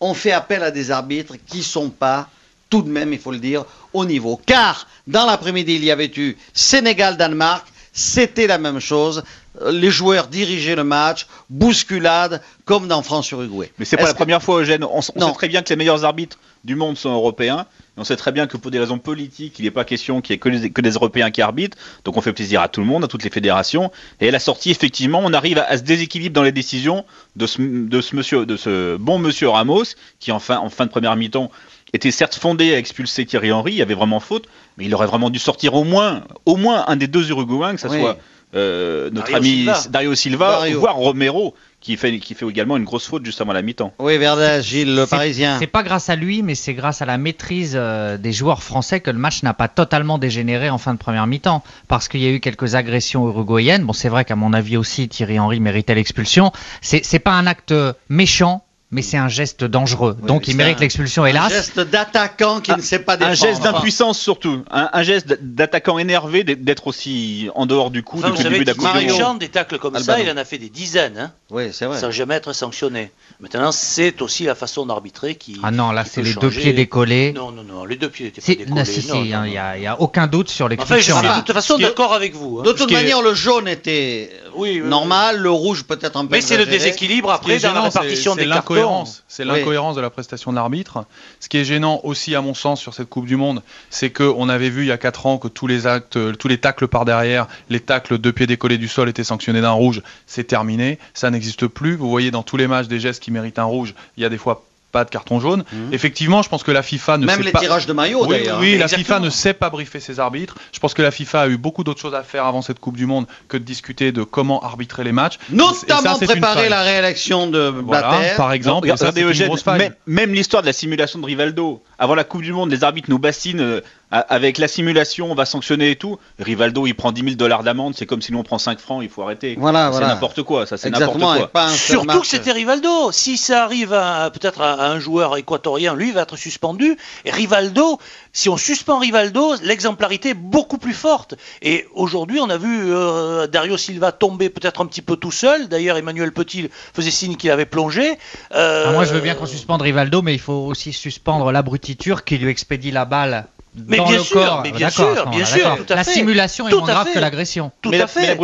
On 0.01 0.13
fait 0.15 0.33
appel 0.33 0.63
à 0.63 0.71
des 0.71 0.91
arbitres 0.91 1.35
qui 1.47 1.59
ne 1.59 1.63
sont 1.63 1.89
pas, 1.91 2.29
tout 2.69 2.83
de 2.83 2.91
même, 2.91 3.13
il 3.13 3.19
faut 3.19 3.33
le 3.33 3.39
dire, 3.39 3.65
au 3.95 4.05
niveau. 4.05 4.39
Car, 4.45 4.87
dans 5.07 5.25
l'après-midi, 5.25 5.77
il 5.77 5.85
y 5.85 5.91
avait 5.91 6.13
eu 6.17 6.37
Sénégal-Danemark, 6.53 7.67
c'était 7.93 8.47
la 8.47 8.59
même 8.59 8.81
chose. 8.81 9.23
Les 9.71 9.91
joueurs 9.91 10.27
dirigeaient 10.27 10.77
le 10.77 10.85
match, 10.85 11.27
bousculade, 11.49 12.43
comme 12.67 12.89
dans 12.89 13.03
France-Uruguay. 13.03 13.73
Mais 13.79 13.87
c'est 13.87 13.97
pas 13.97 14.03
la 14.05 14.13
que- 14.13 14.17
première 14.19 14.43
fois, 14.43 14.61
Eugène. 14.61 14.85
On, 14.85 15.01
sait 15.01 15.13
très 15.35 15.49
bien 15.49 15.63
que 15.63 15.71
les 15.71 15.77
meilleurs 15.77 16.05
arbitres 16.05 16.39
du 16.65 16.75
monde 16.75 16.99
sont 16.99 17.11
européens. 17.11 17.65
On 17.97 18.05
sait 18.05 18.17
très 18.17 18.31
bien 18.33 18.47
que 18.47 18.57
pour 18.57 18.71
des 18.71 18.79
raisons 18.79 18.99
politiques, 18.99 19.59
il 19.59 19.65
n'est 19.65 19.71
pas 19.71 19.85
question 19.85 20.21
qu'il 20.21 20.35
y 20.35 20.37
ait 20.37 20.39
que, 20.39 20.81
des 20.81 20.91
Européens 20.91 21.31
qui 21.31 21.41
arbitrent. 21.41 21.79
Donc 22.05 22.17
on 22.17 22.21
fait 22.21 22.33
plaisir 22.33 22.61
à 22.61 22.69
tout 22.69 22.81
le 22.81 22.87
monde, 22.87 23.05
à 23.05 23.09
toutes 23.09 23.25
les 23.25 23.31
fédérations. 23.31 23.91
Et 24.21 24.29
à 24.29 24.31
la 24.31 24.39
sortie, 24.39 24.71
effectivement, 24.71 25.21
on 25.25 25.33
arrive 25.33 25.59
à, 25.59 25.65
à 25.65 25.79
ce 25.79 25.83
déséquilibre 25.83 26.35
dans 26.35 26.43
les 26.43 26.53
décisions 26.53 27.05
de 27.37 27.47
ce, 27.47 27.63
de 27.63 28.01
ce 28.01 28.15
monsieur, 28.15 28.45
de 28.45 28.57
ce 28.57 28.97
bon 28.97 29.19
monsieur 29.19 29.49
Ramos, 29.49 29.85
qui 30.21 30.31
en 30.33 30.39
fin, 30.39 30.59
en 30.59 30.69
fin 30.69 30.85
de 30.85 30.91
première 30.91 31.17
mi-temps 31.17 31.51
était 31.93 32.11
certes 32.11 32.35
fondé 32.35 32.75
à 32.75 32.79
expulser 32.79 33.25
Thierry 33.25 33.53
Henry, 33.53 33.73
il 33.73 33.79
y 33.79 33.83
avait 33.83 33.95
vraiment 33.95 34.21
faute, 34.21 34.47
mais 34.77 34.85
il 34.85 34.95
aurait 34.95 35.07
vraiment 35.07 35.31
dû 35.31 35.39
sortir 35.39 35.75
au 35.75 35.85
moins, 35.85 36.25
au 36.45 36.57
moins 36.57 36.85
un 36.89 36.97
des 36.97 37.07
deux 37.07 37.31
Uruguayens, 37.31 37.77
que 37.77 37.81
ce 37.81 37.89
Oui. 37.89 38.01
soit 38.01 38.19
euh, 38.55 39.09
notre 39.11 39.31
Dario 39.31 39.37
ami 39.37 39.49
Silva. 39.49 39.83
Dario 39.89 40.15
Silva, 40.15 40.51
Dario. 40.51 40.81
voire 40.81 40.97
Romero, 40.97 41.55
qui 41.87 41.97
fait, 41.97 42.19
qui 42.19 42.35
fait 42.35 42.45
également 42.49 42.77
une 42.77 42.83
grosse 42.83 43.07
faute 43.07 43.25
juste 43.25 43.41
avant 43.41 43.53
la 43.53 43.63
mi-temps. 43.63 43.93
Oui, 44.01 44.19
Verdez, 44.19 44.61
Gilles, 44.61 44.97
le 44.97 45.07
Parisien. 45.07 45.57
C'est 45.61 45.69
pas 45.69 45.85
grâce 45.85 46.11
à 46.11 46.17
lui, 46.17 46.43
mais 46.43 46.57
c'est 46.57 46.75
grâce 46.75 47.01
à 47.01 47.07
la 47.07 47.17
maîtrise 47.17 47.75
euh, 47.77 48.19
des 48.19 48.33
joueurs 48.33 48.65
français 48.65 48.99
que 48.99 49.13
le 49.13 49.19
match 49.19 49.45
n'a 49.45 49.55
pas 49.55 49.69
totalement 49.69 50.19
dégénéré 50.19 50.69
en 50.69 50.79
fin 50.79 50.95
de 50.95 50.99
première 50.99 51.29
mi-temps. 51.29 51.63
Parce 51.87 52.09
qu'il 52.09 52.21
y 52.23 52.27
a 52.27 52.31
eu 52.31 52.41
quelques 52.41 52.75
agressions 52.75 53.29
uruguayennes. 53.29 53.85
Bon, 53.85 53.93
c'est 53.93 54.09
vrai 54.09 54.25
qu'à 54.25 54.35
mon 54.35 54.53
avis 54.53 54.77
aussi, 54.77 55.09
Thierry 55.09 55.39
Henry 55.39 55.61
méritait 55.61 55.95
l'expulsion. 55.95 56.51
C'est 56.81 57.05
c'est 57.05 57.21
pas 57.21 57.35
un 57.35 57.47
acte 57.47 57.73
méchant, 58.09 58.65
mais 58.97 59.03
c'est 59.03 59.19
un 59.19 59.29
geste 59.29 59.63
dangereux. 59.63 60.17
Oui, 60.23 60.27
Donc 60.27 60.49
il 60.49 60.57
mérite 60.57 60.79
un- 60.79 60.81
l'expulsion, 60.81 61.25
Un 61.25 61.27
hélas. 61.27 61.53
geste 61.53 61.79
d'attaquant 61.81 62.61
qui 62.61 62.73
Un- 62.73 62.79
ne 62.79 62.83
sait 62.83 62.99
pas 62.99 63.17
défendre. 63.19 63.33
Un 63.33 63.35
geste 63.37 63.63
d'impuissance 63.63 64.19
surtout, 64.19 64.65
un, 64.71 64.89
un 64.93 65.03
geste 65.03 65.39
d'attaquant 65.43 65.99
énervé, 65.99 66.43
d'être- 66.43 66.87
aussi 66.87 67.49
en 67.55 67.67
dehors 67.67 67.91
du 67.91 68.03
coup 68.03 68.19
Enfin, 68.19 68.29
vous 68.29 68.33
depuis 68.35 68.39
le 68.39 68.45
savez 68.45 68.59
début 68.65 68.65
de 68.65 68.71
la 68.85 69.09
Coupe 69.09 69.19
chante 69.19 69.39
des 69.39 69.49
tacles 69.49 69.79
comme 69.79 69.99
ça, 69.99 70.19
il 70.21 70.31
en 70.31 70.37
a 70.37 70.45
fait 70.45 70.57
des 70.59 70.69
dizaines, 70.71 71.19
hein, 71.19 71.33
Oui, 71.51 71.65
c'est 71.73 71.85
vrai. 71.87 72.01
sans 72.01 72.11
jamais 72.11 72.37
être 72.37 72.53
sanctionné. 72.53 73.11
Maintenant, 73.41 73.71
c'est 73.73 74.23
aussi 74.23 74.45
la 74.45 74.55
façon 74.55 74.87
d'arbitrer 74.87 75.35
qui. 75.35 75.59
Ah 75.63 75.71
non, 75.71 75.91
là 75.93 76.05
c'est 76.05 76.23
les 76.23 76.33
deux 76.35 76.49
pieds 76.51 76.73
décollés. 76.73 77.33
Non, 77.35 77.51
non, 77.53 77.63
non, 77.65 77.85
les 77.85 77.97
deux 77.97 78.09
pieds 78.09 78.27
n'étaient 78.27 78.41
pas 78.41 78.45
Si, 78.47 78.57
décollés. 78.57 78.75
non, 78.79 78.85
si, 78.85 79.03
si, 79.03 79.09
non, 79.09 79.17
il 79.17 79.23
n'y 79.25 79.31
non, 79.31 79.37
a, 79.37 79.41
non. 79.41 79.47
il 79.47 79.53
y 79.53 79.59
a- 79.59 79.77
il 79.77 79.83
y 79.83 79.87
a 79.87 80.01
aucun 80.01 80.27
doute 80.27 80.49
sur 80.49 80.65
Enfin, 80.67 80.75
je 80.75 80.77
l'expulsion. 80.95 81.19
suis 81.19 81.29
de 81.29 81.35
toute 81.45 81.53
façon 81.53 81.77
d'accord 81.79 82.15
avec 82.15 82.35
vous. 82.35 82.61
hein. 82.61 82.63
De 82.65 82.73
toute 82.73 82.91
manière, 82.93 83.21
le 83.21 83.35
jaune 83.35 83.69
était 83.69 84.31
Oui, 84.57 84.81
oui, 84.81 84.89
normal, 84.89 85.39
le 85.39 85.51
rouge 85.51 85.85
peut-être 85.85 86.17
un 86.17 86.27
peu 86.27 86.33
Mais 86.37 86.41
c'est 86.41 86.57
le 86.57 86.67
déséquilibre 86.67 87.31
après 87.31 87.59
dans 87.59 87.73
la 87.73 87.83
répartition 87.83 88.35
des 88.35 88.43
cartons. 88.43 88.55
l'incohérence. 88.75 89.23
C'est 89.29 89.45
Oui. 89.45 89.51
l'incohérence 89.51 89.97
de 89.97 90.01
la 90.01 90.11
prestation 90.11 90.51
de 90.51 90.57
l'arbitre. 90.57 91.05
Ce 91.41 91.49
qui 91.49 91.59
est 91.59 91.65
gênant 91.65 92.01
aussi, 92.05 92.35
à 92.35 92.41
mon 92.41 92.55
sens, 92.55 92.81
sur 92.81 92.95
cette 92.95 93.09
Coupe 93.09 93.27
du 93.27 93.37
Monde, 93.37 93.63
c'est 93.91 94.11
qu'on 94.11 94.49
avait 94.49 94.71
vu 94.71 94.83
il 94.83 94.89
y 94.89 94.93
a 94.93 94.99
4 94.99 95.27
ans 95.27 95.39
que 95.39 95.49
tous 95.49 95.67
les 95.67 95.87
actes, 95.87 96.17
euh, 96.17 96.33
tous 96.33 96.49
les 96.49 96.59
tacles 96.59 96.89
par 96.89 97.05
derrière, 97.05 97.47
les 97.71 97.81
tacles 97.81 98.19
deux 98.19 98.33
pieds 98.33 98.47
décollés 98.47 98.79
du 98.79 98.89
sol 98.89 99.09
étaient 99.09 99.25
sanctionnés 99.25 99.61
d'un 99.61 99.71
rouge. 99.73 100.03
C'est 100.27 100.45
terminé. 100.45 100.99
Ça 101.15 101.31
n'existe 101.31 101.67
plus. 101.67 101.97
Vous 101.97 102.09
voyez 102.11 102.31
dans 102.31 102.43
tous 102.43 102.57
les 102.57 102.67
matchs 102.67 102.87
des 102.89 103.01
gestes 103.01 103.23
qui 103.23 103.31
méritent 103.31 103.59
un 103.59 103.65
rouge, 103.65 103.95
il 104.17 104.23
y 104.23 104.27
a 104.27 104.29
des 104.29 104.39
fois 104.39 104.65
pas 104.97 105.05
de 105.05 105.11
carton 105.11 105.41
jaune. 105.41 105.63
Mhm. 105.73 105.93
Effectivement, 105.93 106.41
je 106.43 106.49
pense 106.49 106.63
que 106.63 106.71
la 106.73 106.83
FIFA 106.83 107.19
ne 107.19 107.27
Même 107.27 107.37
sait 107.39 107.43
les 107.45 107.53
pas. 107.53 107.59
tirages 107.61 107.87
de 107.87 107.93
maillot 107.93 108.23
Oui, 108.23 108.29
d'ailleurs. 108.39 108.59
oui, 108.61 108.79
la. 108.79 108.89
FIFA 108.89 109.21
ne 109.21 109.29
sait 109.29 109.53
pas 109.53 109.69
briefer 109.69 110.01
ses 110.01 110.21
arbitres. 110.21 110.55
Je 110.73 110.79
pense 110.81 110.95
que 110.95 111.03
la 111.03 111.11
FIFA 111.11 111.43
a 111.43 111.49
eu 111.49 111.59
beaucoup 111.59 111.85
d'autres 111.85 112.01
choses 112.01 112.15
à 112.15 112.23
faire 112.23 112.47
avant 112.47 112.63
cette 112.63 112.79
Coupe 112.79 112.97
du 112.97 113.05
Monde 113.05 113.27
que 113.49 113.59
de 113.59 113.63
discuter 113.65 114.11
de 114.11 114.23
comment 114.23 114.63
arbitrer 114.63 115.05
les 115.05 115.13
matchs. 115.13 115.35
Ça, 115.49 115.55
Notamment 115.55 116.19
préparer 116.19 116.69
la 116.71 116.81
réélection 116.83 117.47
de 117.49 117.69
Voilà, 117.69 118.09
Blatter. 118.09 118.37
par 118.37 118.53
exemple. 118.53 118.89
Non, 118.89 118.95
et 118.95 118.97
ça, 118.97 119.05
regardez 119.07 119.21
c'est 119.21 119.25
une 119.27 119.31
Eugène, 119.33 119.49
grosse 119.49 119.63
faille. 119.63 119.79
même, 119.79 119.95
même 120.07 120.33
l'histoire 120.33 120.63
de 120.63 120.67
la 120.67 120.73
simulation 120.73 121.19
de 121.19 121.27
Rivaldo. 121.27 121.83
Avant 121.99 122.15
la 122.15 122.25
Coupe 122.25 122.43
du 122.43 122.53
Monde, 122.53 122.71
les 122.71 122.83
arbitres 122.85 123.11
nous 123.11 123.19
bassinent 123.19 123.61
euh, 123.61 123.81
avec 124.11 124.59
la 124.59 124.69
simulation, 124.69 125.31
on 125.31 125.35
va 125.35 125.45
sanctionner 125.45 125.91
et 125.91 125.97
tout. 125.97 126.19
Rivaldo, 126.39 126.87
il 126.87 126.95
prend 126.95 127.13
10 127.13 127.23
000 127.23 127.35
dollars 127.35 127.63
d'amende, 127.63 127.95
c'est 127.97 128.07
comme 128.07 128.23
si 128.23 128.33
nous 128.33 128.39
on 128.39 128.43
prend 128.45 128.59
5 128.59 128.79
francs, 128.79 129.01
il 129.03 129.09
faut 129.09 129.23
arrêter. 129.23 129.57
Voilà, 129.59 129.87
c'est 129.87 129.99
voilà. 129.99 130.09
n'importe 130.09 130.43
quoi, 130.43 130.67
ça 130.67 130.77
c'est 130.77 130.91
n'importe 130.91 131.19
quoi. 131.19 131.49
pas 131.49 131.69
Surtout 131.69 132.21
que 132.21 132.27
c'était 132.27 132.53
Rivaldo. 132.53 133.11
Si 133.13 133.37
ça 133.37 133.65
arrive 133.65 133.93
à 133.93 134.31
peut-être 134.31 134.61
à, 134.61 134.75
à 134.75 134.89
un 134.91 135.01
joueur 135.01 135.37
équatorien, 135.37 135.95
lui 135.95 136.13
va 136.13 136.23
être 136.23 136.37
suspendu. 136.37 136.97
Et 137.25 137.31
Rivaldo, 137.31 137.99
si 138.33 138.49
on 138.49 138.57
suspend 138.57 138.99
Rivaldo, 138.99 139.55
l'exemplarité 139.63 140.31
est 140.31 140.35
beaucoup 140.35 140.79
plus 140.79 140.95
forte. 140.95 141.35
Et 141.63 141.87
aujourd'hui, 141.95 142.39
on 142.41 142.49
a 142.49 142.59
vu 142.59 142.93
euh, 142.93 143.47
Dario 143.47 143.77
Silva 143.77 144.13
tomber 144.13 144.51
peut-être 144.51 144.81
un 144.81 144.87
petit 144.87 145.03
peu 145.03 145.17
tout 145.17 145.33
seul. 145.33 145.69
D'ailleurs, 145.69 145.97
Emmanuel 145.97 146.33
Petit 146.33 146.71
faisait 146.95 147.11
signe 147.11 147.37
qu'il 147.37 147.51
avait 147.51 147.67
plongé. 147.67 148.19
Euh, 148.55 148.85
Ah, 148.89 148.93
moi, 148.93 149.05
je 149.05 149.13
veux 149.13 149.21
bien 149.21 149.35
qu'on 149.35 149.47
suspende 149.47 149.83
Rivaldo, 149.83 150.23
mais 150.23 150.35
il 150.35 150.41
faut 150.41 150.53
aussi 150.53 150.93
suspendre 150.93 151.51
l'abrutiture 151.51 152.25
qui 152.25 152.39
lui 152.39 152.51
expédie 152.51 152.91
la 152.91 153.05
balle 153.05 153.47
Mais 153.87 153.99
dans 153.99 154.07
bien 154.09 154.17
le 154.19 154.23
sûr, 154.25 154.41
corps. 154.45 154.61
mais 154.63 154.73
bien 154.73 154.89
sûr, 154.91 155.27
bien 155.29 155.45
tout 155.77 155.93
à 155.93 155.97
La 155.97 156.05
fait. 156.05 156.13
simulation 156.13 156.67
est 156.67 156.71
Tout 156.71 156.79
moins 156.79 156.89
grave 156.89 157.07
fait. 157.09 157.13
que 157.15 157.19
l'agression. 157.19 157.71
Tout 157.83 157.91
mais, 157.91 157.97
à 157.97 158.01
la, 158.01 158.07
fait. 158.07 158.21
mais 158.23 158.35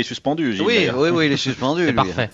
est 0.00 0.02
suspendu. 0.04 0.52
Gilles, 0.52 0.62
Oui, 0.62 0.88
oui, 0.94 1.08
oui, 1.10 1.26
il 1.26 1.32
est 1.32 1.36
suspendu. 1.38 1.82
C'est 1.86 1.90
lui. 1.92 1.94
parfait. 1.96 2.30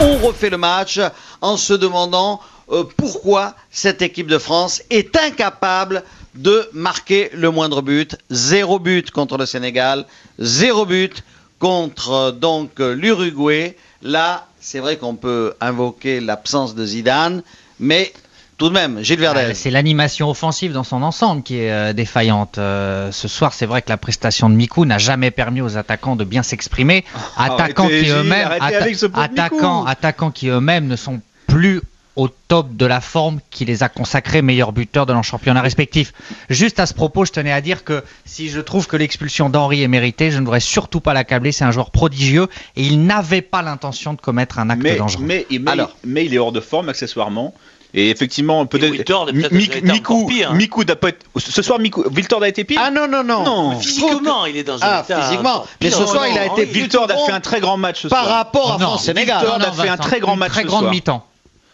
On 0.00 0.16
refait 0.18 0.50
le 0.50 0.58
match 0.58 1.00
en 1.40 1.56
se 1.56 1.72
demandant 1.72 2.40
euh, 2.70 2.84
pourquoi 2.96 3.54
cette 3.70 4.02
équipe 4.02 4.26
de 4.26 4.38
France 4.38 4.82
est 4.90 5.16
incapable 5.16 6.02
de 6.34 6.68
marquer 6.72 7.30
le 7.32 7.50
moindre 7.50 7.80
but. 7.80 8.16
Zéro 8.30 8.78
but 8.78 9.10
contre 9.10 9.38
le 9.38 9.46
Sénégal, 9.46 10.04
zéro 10.38 10.84
but 10.84 11.24
contre 11.58 12.10
euh, 12.12 12.30
donc 12.32 12.72
l'Uruguay. 12.78 13.76
Là, 14.02 14.46
c'est 14.60 14.80
vrai 14.80 14.96
qu'on 14.96 15.14
peut 15.14 15.54
invoquer 15.60 16.20
l'absence 16.20 16.74
de 16.74 16.84
Zidane, 16.84 17.42
mais 17.80 18.12
tout 18.58 18.68
de 18.68 18.74
même, 18.74 19.02
Gilles 19.02 19.20
Verdez. 19.20 19.48
Ah, 19.50 19.54
C'est 19.54 19.70
l'animation 19.70 20.30
offensive 20.30 20.72
dans 20.72 20.84
son 20.84 21.02
ensemble 21.02 21.42
qui 21.42 21.58
est 21.58 21.70
euh, 21.70 21.92
défaillante. 21.92 22.58
Euh, 22.58 23.12
ce 23.12 23.28
soir, 23.28 23.52
c'est 23.52 23.66
vrai 23.66 23.82
que 23.82 23.90
la 23.90 23.96
prestation 23.96 24.48
de 24.48 24.54
Mikou 24.54 24.84
n'a 24.84 24.98
jamais 24.98 25.30
permis 25.30 25.60
aux 25.60 25.76
attaquants 25.76 26.16
de 26.16 26.24
bien 26.24 26.42
s'exprimer. 26.42 27.04
Attaquants 27.36 27.84
arrêtez, 27.84 28.04
qui 28.04 28.10
eux-mêmes, 28.10 28.48
atta- 28.48 29.10
attaquants, 29.14 29.84
attaquants 29.84 30.30
qui 30.30 30.48
eux-mêmes 30.48 30.86
ne 30.86 30.96
sont 30.96 31.20
plus 31.46 31.80
au 32.16 32.28
top 32.28 32.74
de 32.76 32.86
la 32.86 33.02
forme 33.02 33.40
qui 33.50 33.66
les 33.66 33.82
a 33.82 33.90
consacrés 33.90 34.40
meilleurs 34.40 34.72
buteurs 34.72 35.04
de 35.04 35.12
leur 35.12 35.22
championnat 35.22 35.60
respectif. 35.60 36.14
Juste 36.48 36.80
à 36.80 36.86
ce 36.86 36.94
propos, 36.94 37.26
je 37.26 37.32
tenais 37.32 37.52
à 37.52 37.60
dire 37.60 37.84
que 37.84 38.02
si 38.24 38.48
je 38.48 38.60
trouve 38.60 38.86
que 38.86 38.96
l'expulsion 38.96 39.50
d'Henri 39.50 39.82
est 39.82 39.88
méritée, 39.88 40.30
je 40.30 40.38
ne 40.38 40.44
voudrais 40.44 40.60
surtout 40.60 41.00
pas 41.00 41.12
l'accabler. 41.12 41.52
C'est 41.52 41.64
un 41.64 41.72
joueur 41.72 41.90
prodigieux 41.90 42.48
et 42.74 42.82
il 42.84 43.04
n'avait 43.04 43.42
pas 43.42 43.60
l'intention 43.60 44.14
de 44.14 44.20
commettre 44.22 44.58
un 44.58 44.70
acte 44.70 44.82
mais, 44.82 44.96
dangereux. 44.96 45.24
mais, 45.26 45.46
mais, 45.50 45.76
mais 46.04 46.24
il 46.24 46.32
est 46.32 46.38
hors 46.38 46.52
de 46.52 46.60
forme 46.60 46.88
accessoirement. 46.88 47.54
Et 47.98 48.10
effectivement, 48.10 48.66
peut-être. 48.66 48.90
Wiltord 48.92 49.30
est 49.30 49.32
Mi- 49.32 49.40
peut-être- 49.40 49.52
Mi- 49.52 49.64
ça 49.66 49.72
a 49.72 49.76
été 49.78 49.86
encore 49.90 49.94
Mikou, 49.94 50.26
pire. 50.26 50.52
Mikou 50.52 50.84
n'a 50.84 50.96
pas 50.96 51.08
été- 51.08 51.18
Ce 51.38 51.62
soir, 51.62 51.78
Mikou, 51.78 52.04
Wiltord 52.14 52.42
a 52.42 52.48
été 52.48 52.62
pire? 52.64 52.78
Ah 52.84 52.90
non, 52.90 53.08
non, 53.08 53.24
non. 53.24 53.42
Non. 53.42 53.80
Physiquement, 53.80 54.44
il 54.44 54.58
est 54.58 54.64
dans 54.64 54.74
un 54.76 54.78
Ah, 54.86 55.02
état 55.04 55.22
physiquement. 55.22 55.64
Mais 55.80 55.90
ce 55.90 56.04
soir, 56.04 56.24
Non, 56.26 56.30
il 56.30 56.38
a 56.38 56.44
été 56.46 56.66
Wiltord 56.72 57.10
a 57.10 57.16
fait 57.26 57.32
un 57.32 57.40
très 57.40 57.58
grand 57.60 57.78
match 57.78 58.02
ce 58.02 58.08
par 58.08 58.24
soir. 58.24 58.36
rapport 58.36 58.68
à 58.74 58.78
Non, 58.78 58.86
France-Sénégal. 58.88 59.38
Wiltord 59.46 59.68
a 59.68 59.72
fait 59.72 59.88
un 59.88 59.96
très 59.96 60.20
grand 60.20 60.34
une 60.34 60.38
match 60.40 60.52
très 60.52 60.62
ce 60.62 60.66
grande 60.66 60.80
soir. 60.82 60.92
mi-temps. 60.92 61.26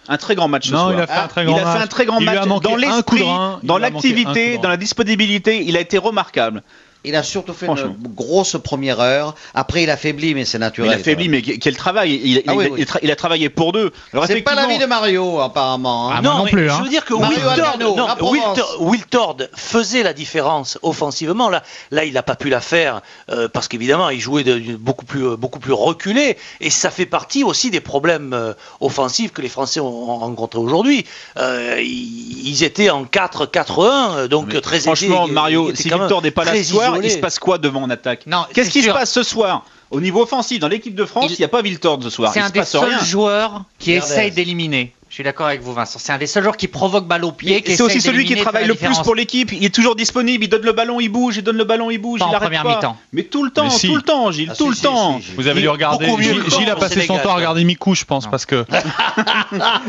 Un 0.08 0.16
très 0.16 0.34
grand 0.34 0.48
match 0.48 0.66
ce 0.68 0.72
Non, 0.72 0.78
soir. 0.78 0.92
il 0.94 1.00
a 1.00 1.06
fait 1.06 1.12
un 1.12 1.28
très 1.28 1.44
grand 1.44 1.56
il 1.56 1.60
a 1.60 1.64
fait 1.64 1.64
match. 1.74 1.82
un 1.82 1.86
très 1.88 2.06
grand 2.06 2.18
Il 2.18 2.22
lui 2.22 2.28
a 2.30 2.34
match 2.40 2.46
manqué 2.48 2.62
dans 2.68 2.70
un 2.70 2.72
coup 2.72 2.80
de 2.80 3.20
l'esprit, 3.20 3.24
dans 3.64 3.78
l'activité, 3.78 4.58
dans 4.58 4.68
la 4.68 4.76
disponibilité. 4.76 5.62
Il 5.66 5.76
a 5.76 5.80
été 5.80 5.98
remarquable. 5.98 6.62
Il 7.04 7.16
a 7.16 7.22
surtout 7.24 7.52
fait 7.52 7.66
une 7.66 7.96
grosse 8.14 8.56
première 8.62 9.00
heure. 9.00 9.34
Après, 9.54 9.82
il 9.82 9.90
a 9.90 9.96
faibli, 9.96 10.34
mais 10.34 10.44
c'est 10.44 10.58
naturel. 10.58 10.90
Il 10.92 10.94
a 10.94 10.98
faibli, 11.02 11.28
mais 11.28 11.42
quel 11.42 11.76
travail 11.76 12.12
il, 12.14 12.26
il- 12.38 12.42
Ah 12.46 12.54
oui, 12.54 12.64
il- 12.66 12.72
oui. 12.72 12.78
il 12.80 12.84
tra- 12.86 12.98
il 13.02 13.10
a 13.10 13.16
travaillé 13.16 13.48
pour 13.48 13.72
deux. 13.72 13.90
C'est 14.26 14.42
pas 14.42 14.54
l'avis 14.54 14.78
de 14.78 14.86
Mario, 14.86 15.40
apparemment. 15.40 16.10
hein. 16.10 16.14
Ah, 16.18 16.22
non 16.22 16.44
mais 16.44 16.50
plus, 16.52 16.70
hein. 16.70 16.76
Je 16.78 16.84
veux 16.84 16.88
dire 16.90 17.04
que 17.04 17.14
Wiltord, 17.14 17.78
non. 17.96 18.06
Wiltord- 18.30 18.76
Wiltord 18.80 19.36
faisait 19.56 20.02
la 20.04 20.12
différence 20.12 20.78
offensivement. 20.82 21.48
Là, 21.48 21.62
là 21.90 22.04
il 22.04 22.12
n'a 22.14 22.22
pas 22.22 22.36
pu 22.36 22.48
la 22.48 22.60
faire 22.60 23.00
euh, 23.30 23.48
parce 23.48 23.66
qu'évidemment, 23.66 24.08
il 24.10 24.20
jouait 24.20 24.44
de, 24.44 24.58
de- 24.58 24.76
beaucoup, 24.76 25.04
plus, 25.04 25.26
euh, 25.26 25.36
beaucoup 25.36 25.58
plus 25.58 25.72
reculé. 25.72 26.36
Et 26.60 26.70
ça 26.70 26.90
fait 26.90 27.06
partie 27.06 27.42
aussi 27.42 27.70
des 27.72 27.80
problèmes 27.80 28.32
euh, 28.32 28.52
offensifs 28.80 29.32
que 29.32 29.42
les 29.42 29.48
Français 29.48 29.80
ont, 29.80 30.10
ont 30.10 30.18
rencontrés 30.18 30.60
aujourd'hui. 30.60 31.04
Euh, 31.36 31.80
ils, 31.82 32.62
étaient 32.62 32.90
en 32.90 33.04
4-4-1, 33.04 34.28
donc 34.28 34.46
mais 34.52 34.60
très 34.60 34.76
aidés, 34.76 34.84
franchement, 34.84 35.24
ils 35.26 35.32
Mario, 35.32 35.74
si 35.74 35.88
Victor 35.88 36.22
n'est 36.22 36.30
pas 36.30 36.44
là 36.44 36.52
ce 36.54 36.62
soir, 36.64 36.91
il 36.96 37.10
se 37.10 37.18
passe 37.18 37.38
quoi 37.38 37.58
devant 37.58 37.82
en 37.82 37.90
attaque 37.90 38.26
Non, 38.26 38.44
Qu'est-ce 38.52 38.70
qui 38.70 38.82
se 38.82 38.90
passe 38.90 39.12
ce 39.12 39.22
soir 39.22 39.64
Au 39.90 40.00
niveau 40.00 40.22
offensif, 40.22 40.58
dans 40.58 40.68
l'équipe 40.68 40.94
de 40.94 41.04
France, 41.04 41.30
Il- 41.30 41.38
n'y 41.38 41.44
a 41.44 41.48
pas 41.48 41.62
Viltord 41.62 42.02
ce 42.02 42.10
soir. 42.10 42.32
C'est 42.32 42.40
Il 42.40 42.42
un 42.42 42.48
se 42.48 42.52
des 42.52 42.60
passe 42.60 42.70
seuls 42.70 42.84
rien. 42.84 43.04
joueurs 43.04 43.64
qui 43.78 43.92
essaye 43.92 44.30
d'éliminer. 44.30 44.94
Je 45.12 45.16
suis 45.16 45.24
d'accord 45.24 45.46
avec 45.46 45.60
vous, 45.60 45.74
Vincent. 45.74 45.98
C'est 45.98 46.10
un 46.10 46.16
des 46.16 46.26
seuls 46.26 46.42
joueurs 46.42 46.56
qui 46.56 46.68
provoque 46.68 47.06
balle 47.06 47.22
au 47.26 47.32
pied. 47.32 47.62
C'est 47.66 47.82
aussi 47.82 48.00
celui 48.00 48.24
qui 48.24 48.34
travaille 48.34 48.66
le 48.66 48.74
plus 48.74 48.98
pour 49.00 49.14
l'équipe. 49.14 49.52
Il 49.52 49.62
est 49.62 49.68
toujours 49.74 49.94
disponible. 49.94 50.42
Il 50.44 50.48
donne 50.48 50.62
le 50.62 50.72
ballon, 50.72 51.00
il 51.00 51.10
bouge. 51.10 51.36
Il 51.36 51.42
donne 51.44 51.58
le 51.58 51.64
ballon, 51.64 51.90
il 51.90 51.98
bouge. 51.98 52.20
Pas 52.20 52.28
il 52.30 52.34
en 52.34 52.40
première 52.40 52.64
mi-temps. 52.64 52.96
Mais 53.12 53.24
tout 53.24 53.44
le 53.44 53.50
temps, 53.50 53.68
si. 53.68 53.88
tout 53.88 53.96
le 53.96 54.00
temps, 54.00 54.30
Gilles, 54.32 54.48
Ah, 54.50 54.56
tout 54.56 54.64
si, 54.64 54.70
le 54.70 54.74
si, 54.76 54.82
temps. 54.84 55.18
si, 55.20 55.26
si. 55.26 55.34
Vous 55.36 55.48
avez 55.48 55.60
dû 55.60 55.68
regarder. 55.68 56.06
Gilles, 56.18 56.42
Gilles 56.48 56.70
a 56.70 56.76
passé 56.76 57.02
son 57.02 57.18
temps 57.18 57.32
à 57.32 57.34
regarder 57.34 57.62
Mikou, 57.62 57.94
je 57.94 58.06
pense, 58.06 58.24
Non. 58.24 58.30
parce 58.30 58.46
que 58.46 58.64
Ah, 58.72 59.80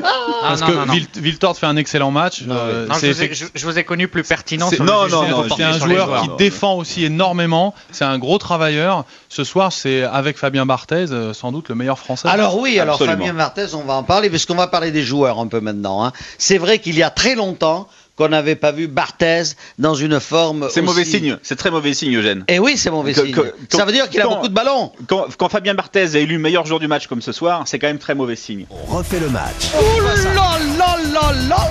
parce 0.41 0.59
non, 0.61 0.67
que 0.67 0.71
non. 0.73 0.85
Wilt- 0.93 1.21
Wiltord 1.21 1.57
fait 1.57 1.67
un 1.67 1.77
excellent 1.77 2.11
match. 2.11 2.43
euh, 2.49 2.87
je, 2.89 2.93
vous 2.99 3.05
ai, 3.05 3.09
effect- 3.11 3.33
je- 3.35 3.45
je 3.55 3.65
vous 3.65 3.79
ai 3.79 3.85
connu 3.85 4.09
plus 4.09 4.23
pertinent 4.23 4.69
sur 4.69 4.83
non, 4.83 5.07
non, 5.07 5.45
c'est 5.55 5.63
un 5.63 5.79
joueur 5.79 6.21
qui 6.23 6.29
défend 6.37 6.75
aussi 6.75 7.05
énormément. 7.05 7.73
C'est 7.91 8.03
un 8.03 8.17
gros 8.17 8.39
travailleur. 8.39 9.05
Ce 9.29 9.45
soir, 9.45 9.71
c'est 9.71 10.03
avec 10.03 10.37
Fabien 10.37 10.65
Barthez, 10.65 11.05
euh, 11.11 11.33
sans 11.33 11.53
doute 11.53 11.69
le 11.69 11.75
meilleur 11.75 11.97
français. 11.97 12.27
Alors 12.27 12.59
oui, 12.59 12.77
alors. 12.77 12.99
Fabien 12.99 13.31
Marthez, 13.31 13.67
on 13.73 13.83
va 13.83 13.93
en 13.93 14.03
parler, 14.03 14.29
parce 14.29 14.45
qu'on 14.45 14.55
va 14.55 14.67
parler 14.67 14.91
des 14.91 15.01
joueurs 15.01 15.12
un 15.21 15.47
peu 15.47 15.59
maintenant. 15.59 16.03
hein. 16.03 16.11
C'est 16.37 16.57
vrai 16.57 16.79
qu'il 16.79 16.95
y 16.97 17.03
a 17.03 17.09
très 17.09 17.35
longtemps 17.35 17.87
qu'on 18.15 18.29
n'avait 18.29 18.55
pas 18.55 18.71
vu 18.71 18.87
Barthez 18.87 19.41
dans 19.79 19.95
une 19.95 20.19
forme 20.19 20.67
C'est 20.69 20.81
aussi- 20.81 20.81
mauvais 20.81 21.03
signe. 21.05 21.37
C'est 21.41 21.55
très 21.55 21.71
mauvais 21.71 21.93
signe, 21.95 22.15
Eugène. 22.15 22.45
Et 22.47 22.59
oui, 22.59 22.77
c'est 22.77 22.91
mauvais 22.91 23.13
Que- 23.13 23.23
signe. 23.25 23.33
que- 23.33 23.53
Ça 23.75 23.85
veut 23.85 23.91
dire 23.91 24.07
qu'il 24.09 24.21
a 24.21 24.25
quand- 24.25 24.35
beaucoup 24.35 24.47
de 24.49 24.53
ballons. 24.53 24.91
Quand, 25.07 25.25
quand 25.37 25.49
Fabien 25.49 25.73
Barthez 25.73 26.15
est 26.15 26.21
élu 26.21 26.37
meilleur 26.37 26.65
joueur 26.65 26.79
du 26.79 26.87
match 26.87 27.07
comme 27.07 27.21
ce 27.23 27.31
soir, 27.31 27.63
c'est 27.65 27.79
quand 27.79 27.87
même 27.87 27.97
très 27.97 28.13
mauvais 28.13 28.35
signe. 28.35 28.65
On 28.69 28.97
refait 28.97 29.19
le 29.19 29.29
match. 29.29 29.71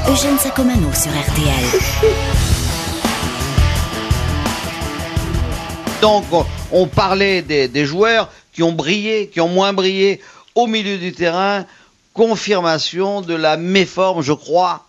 Eugène 0.09 0.39
Sacomano 0.39 0.89
sur 0.93 1.11
RTL. 1.13 1.81
Donc, 6.01 6.25
on, 6.33 6.45
on 6.73 6.87
parlait 6.89 7.43
des, 7.43 7.69
des 7.69 7.85
joueurs 7.87 8.29
qui 8.53 8.63
ont 8.65 8.73
brillé, 8.73 9.29
qui 9.29 9.41
ont 9.41 9.49
moins 9.49 9.73
brillé 9.73 10.21
au 10.57 10.67
milieu 10.67 10.99
du 10.99 11.13
terrain. 11.13 11.65
Confirmation 12.15 13.21
de 13.21 13.35
la 13.35 13.57
méforme, 13.57 14.23
je 14.23 14.33
crois. 14.33 14.85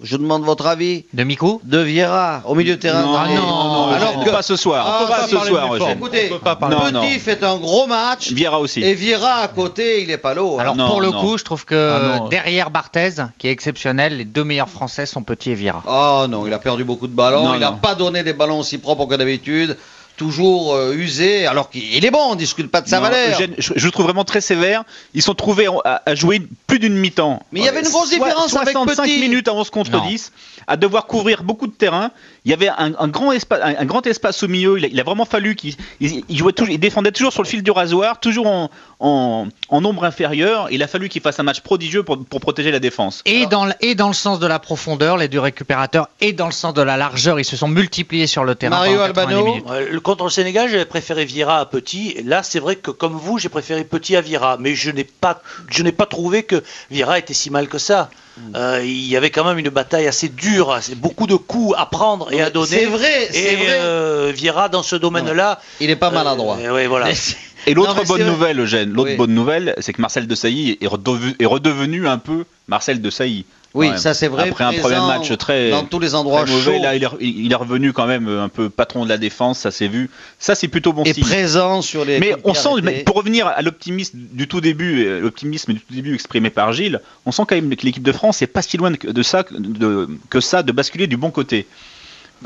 Je 0.00 0.16
demande 0.16 0.44
votre 0.44 0.64
avis. 0.66 1.04
De 1.12 1.24
Mikou 1.24 1.60
De 1.64 1.78
Vieira 1.78 2.42
au 2.44 2.54
milieu 2.54 2.76
de 2.76 2.80
terrain. 2.80 3.02
Non, 3.02 3.22
les- 3.24 3.34
non, 3.34 3.42
non, 3.42 3.88
alors 3.88 4.24
que 4.24 4.30
pas 4.30 4.42
ce 4.42 4.54
soir. 4.54 4.86
Ah, 4.88 5.06
pas 5.08 5.24
si, 5.24 5.30
ce 5.30 5.34
parler 5.34 5.50
soir, 5.50 5.74
Eugène. 5.74 5.98
Écoutez, 5.98 6.30
On 6.32 6.38
peut 6.38 6.54
pas. 6.54 6.68
Non, 6.68 6.78
Petit 6.82 6.92
non. 6.92 7.02
fait 7.18 7.42
un 7.42 7.56
gros 7.56 7.88
match. 7.88 8.30
Vieira 8.30 8.60
aussi. 8.60 8.80
Et 8.84 8.94
Vieira 8.94 9.40
à 9.42 9.48
côté, 9.48 10.02
il 10.04 10.10
est 10.12 10.16
pas 10.18 10.34
l'eau. 10.34 10.54
hein. 10.56 10.60
Alors 10.62 10.76
non, 10.76 10.88
pour 10.88 11.00
le 11.00 11.10
non. 11.10 11.20
coup, 11.20 11.36
je 11.36 11.42
trouve 11.42 11.64
que 11.64 12.14
Ah 12.14 12.18
non. 12.18 12.28
derrière 12.28 12.70
Barthez, 12.70 13.10
qui 13.38 13.48
est 13.48 13.50
exceptionnel, 13.50 14.16
les 14.18 14.24
deux 14.24 14.44
meilleurs 14.44 14.68
Français 14.68 15.04
sont 15.04 15.24
Petit 15.24 15.50
et 15.50 15.54
Vieira. 15.54 15.82
Oh 15.88 16.26
non, 16.28 16.46
il 16.46 16.52
a 16.52 16.60
perdu 16.60 16.84
beaucoup 16.84 17.08
de 17.08 17.14
ballons. 17.14 17.42
Non, 17.44 17.54
il 17.54 17.60
n'a 17.60 17.72
non. 17.72 17.78
pas 17.78 17.96
donné 17.96 18.22
des 18.22 18.34
ballons 18.34 18.60
aussi 18.60 18.78
propres 18.78 19.06
que 19.06 19.16
d'habitude. 19.16 19.76
Toujours 20.18 20.74
euh, 20.74 20.92
usé, 20.94 21.46
alors 21.46 21.70
qu'il 21.70 22.04
est 22.04 22.10
bon, 22.10 22.18
on 22.18 22.32
ne 22.34 22.38
discute 22.38 22.70
pas 22.70 22.80
de 22.80 22.88
sa 22.88 22.96
Non, 22.96 23.04
valeur. 23.04 23.36
Eugène, 23.36 23.54
je, 23.56 23.72
je 23.76 23.84
le 23.86 23.90
trouve 23.92 24.04
vraiment 24.06 24.24
très 24.24 24.40
sévère. 24.40 24.82
Ils 25.14 25.22
sont 25.22 25.34
trouvés 25.34 25.68
à, 25.84 26.02
à 26.04 26.14
jouer 26.16 26.42
plus 26.66 26.80
d'une 26.80 26.94
mi-temps. 26.94 27.40
Mais 27.52 27.60
il 27.60 27.64
y 27.66 27.68
avait 27.68 27.80
une 27.82 27.88
grosse 27.88 28.10
différence 28.10 28.54
avec 28.56 28.72
65 28.72 29.04
Petit. 29.04 29.20
minutes 29.20 29.46
à 29.48 29.54
11 29.54 29.70
contre 29.70 29.92
Non. 29.92 30.06
10, 30.06 30.32
à 30.66 30.76
devoir 30.76 31.06
couvrir 31.06 31.44
beaucoup 31.44 31.68
de 31.68 31.72
terrain. 31.72 32.10
Il 32.48 32.50
y 32.50 32.54
avait 32.54 32.68
un, 32.70 32.94
un 32.98 33.08
grand, 33.08 33.32
espace, 33.32 33.60
un, 33.62 33.74
un 33.78 33.84
grand 33.84 34.06
espace 34.06 34.42
au 34.42 34.48
milieu. 34.48 34.78
Il 34.78 34.84
a, 34.86 34.88
il 34.88 34.98
a 34.98 35.02
vraiment 35.02 35.26
fallu 35.26 35.54
qu'il 35.54 35.74
il, 36.00 36.24
il 36.30 36.36
jouait 36.38 36.54
toujours, 36.54 36.72
il 36.72 36.80
défendait 36.80 37.12
toujours 37.12 37.30
sur 37.30 37.42
le 37.42 37.46
fil 37.48 37.62
du 37.62 37.70
rasoir, 37.70 38.20
toujours 38.20 38.46
en, 38.46 38.70
en, 39.00 39.48
en 39.68 39.80
nombre 39.82 40.04
inférieur. 40.04 40.68
Il 40.70 40.82
a 40.82 40.86
fallu 40.88 41.10
qu'il 41.10 41.20
fasse 41.20 41.38
un 41.38 41.42
match 41.42 41.60
prodigieux 41.60 42.02
pour, 42.04 42.24
pour 42.24 42.40
protéger 42.40 42.70
la 42.70 42.78
défense. 42.78 43.20
Et 43.26 43.44
dans, 43.46 43.66
le, 43.66 43.74
et 43.82 43.94
dans 43.94 44.08
le 44.08 44.14
sens 44.14 44.38
de 44.38 44.46
la 44.46 44.58
profondeur, 44.58 45.18
les 45.18 45.28
deux 45.28 45.40
récupérateurs, 45.40 46.08
et 46.22 46.32
dans 46.32 46.46
le 46.46 46.52
sens 46.52 46.72
de 46.72 46.80
la 46.80 46.96
largeur, 46.96 47.38
ils 47.38 47.44
se 47.44 47.54
sont 47.54 47.68
multipliés 47.68 48.26
sur 48.26 48.44
le 48.44 48.54
terrain. 48.54 48.76
Mario 48.78 48.96
pendant 48.96 49.06
90 49.12 49.34
Albano 49.68 49.90
le- 49.92 50.00
contre 50.00 50.24
le 50.24 50.30
Sénégal, 50.30 50.70
j'avais 50.70 50.86
préféré 50.86 51.26
Vieira 51.26 51.58
à 51.60 51.66
Petit. 51.66 52.14
Et 52.16 52.22
Là, 52.22 52.42
c'est 52.42 52.60
vrai 52.60 52.76
que 52.76 52.90
comme 52.90 53.12
vous, 53.12 53.38
j'ai 53.38 53.50
préféré 53.50 53.84
Petit 53.84 54.16
à 54.16 54.22
Vieira. 54.22 54.56
Mais 54.58 54.74
je 54.74 54.90
n'ai 54.90 55.04
pas, 55.04 55.42
je 55.68 55.82
n'ai 55.82 55.92
pas 55.92 56.06
trouvé 56.06 56.44
que 56.44 56.64
Vieira 56.90 57.18
était 57.18 57.34
si 57.34 57.50
mal 57.50 57.68
que 57.68 57.76
ça. 57.76 58.08
Hmm. 58.38 58.52
Euh, 58.56 58.80
il 58.84 59.06
y 59.08 59.16
avait 59.16 59.30
quand 59.30 59.44
même 59.44 59.58
une 59.58 59.68
bataille 59.68 60.06
assez 60.06 60.28
dure, 60.28 60.72
assez- 60.72 60.94
beaucoup 60.94 61.26
de 61.26 61.34
coups 61.34 61.74
à 61.78 61.86
prendre 61.86 62.32
et 62.32 62.40
à 62.40 62.50
donner. 62.50 62.66
C'est 62.68 62.86
vrai, 62.86 63.28
c'est 63.30 63.52
Et 63.52 63.56
vrai. 63.56 63.66
euh, 63.80 64.32
Vieira, 64.34 64.68
dans 64.68 64.82
ce 64.82 64.96
domaine-là, 64.96 65.60
Il 65.80 65.88
n'est 65.88 65.96
pas 65.96 66.10
maladroit. 66.10 66.56
euh, 66.60 66.72
ouais, 66.74 66.86
voilà. 66.86 67.08
Et 67.66 67.74
l'autre 67.74 67.94
bonne 68.06 68.22
vrai. 68.22 68.30
nouvelle, 68.30 68.60
Eugène, 68.60 68.92
l'autre 68.92 69.10
Oui. 69.10 69.16
bonne 69.16 69.34
nouvelle, 69.34 69.74
c'est 69.80 69.92
que 69.92 70.00
Marcel 70.00 70.26
Desailly 70.26 70.78
est, 70.80 70.86
redevenu, 70.86 71.34
est 71.38 71.44
redevenu 71.46 72.08
un 72.08 72.16
peu 72.18 72.44
Marcel 72.68 73.02
Desailly. 73.02 73.44
Oui, 73.74 73.90
ça 73.98 74.14
c'est 74.14 74.28
vrai. 74.28 74.48
Après 74.48 74.64
un 74.64 74.72
premier 74.72 74.96
match 74.96 75.30
très, 75.36 75.70
dans 75.70 75.84
tous 75.84 75.98
les 76.00 76.14
endroits 76.14 76.46
mauvais, 76.46 76.78
là 76.78 76.94
il 76.96 77.04
est, 77.04 77.08
il 77.20 77.52
est 77.52 77.54
revenu 77.54 77.92
quand 77.92 78.06
même 78.06 78.26
un 78.26 78.48
peu 78.48 78.70
patron 78.70 79.04
de 79.04 79.08
la 79.10 79.18
défense, 79.18 79.58
ça 79.58 79.70
s'est 79.70 79.88
vu. 79.88 80.08
Ça 80.38 80.54
c'est 80.54 80.68
plutôt 80.68 80.92
bon 80.94 81.04
et 81.04 81.12
signe. 81.12 81.22
présent 81.24 81.82
sur 81.82 82.04
les. 82.04 82.18
Mais 82.18 82.34
on 82.44 82.54
sent, 82.54 82.70
mais 82.82 83.02
pour 83.04 83.16
revenir 83.16 83.46
à 83.46 83.60
l'optimisme 83.60 84.16
du 84.32 84.48
tout 84.48 84.60
début, 84.62 85.04
euh, 85.04 85.20
l'optimisme 85.20 85.74
du 85.74 85.80
tout 85.80 85.92
début 85.92 86.14
exprimé 86.14 86.48
par 86.50 86.72
Gilles, 86.72 87.00
on 87.26 87.30
sent 87.32 87.42
quand 87.46 87.56
même 87.56 87.74
que 87.76 87.84
l'équipe 87.84 88.02
de 88.02 88.12
France 88.12 88.40
n'est 88.40 88.46
pas 88.46 88.62
si 88.62 88.78
loin 88.78 88.90
de, 88.90 89.22
ça, 89.22 89.44
de, 89.50 90.08
que 90.30 90.40
ça, 90.40 90.62
de 90.62 90.72
basculer 90.72 91.06
du 91.06 91.18
bon 91.18 91.30
côté. 91.30 91.66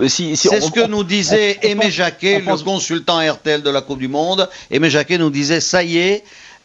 Euh, 0.01 0.09
Si, 0.09 0.37
si 0.37 0.49
C'est 0.49 0.61
ce 0.61 0.71
que 0.71 0.87
nous 0.87 1.05
disait 1.05 1.59
on- 1.63 1.67
Aimé 1.69 1.91
Jacquet, 1.91 2.39
le 2.41 2.45
pense- 2.47 2.63
consultant 2.63 3.21
RTL 3.21 3.63
de 3.63 3.71
la 3.71 3.81
Coupe 3.83 3.99
du 4.01 4.09
Monde. 4.09 4.49
Aimé 4.71 4.91
Jacquet 4.91 5.19
nous 5.19 5.31
disait 5.31 5.61
ça 5.61 5.85
y 5.85 5.99
est, 5.99 6.25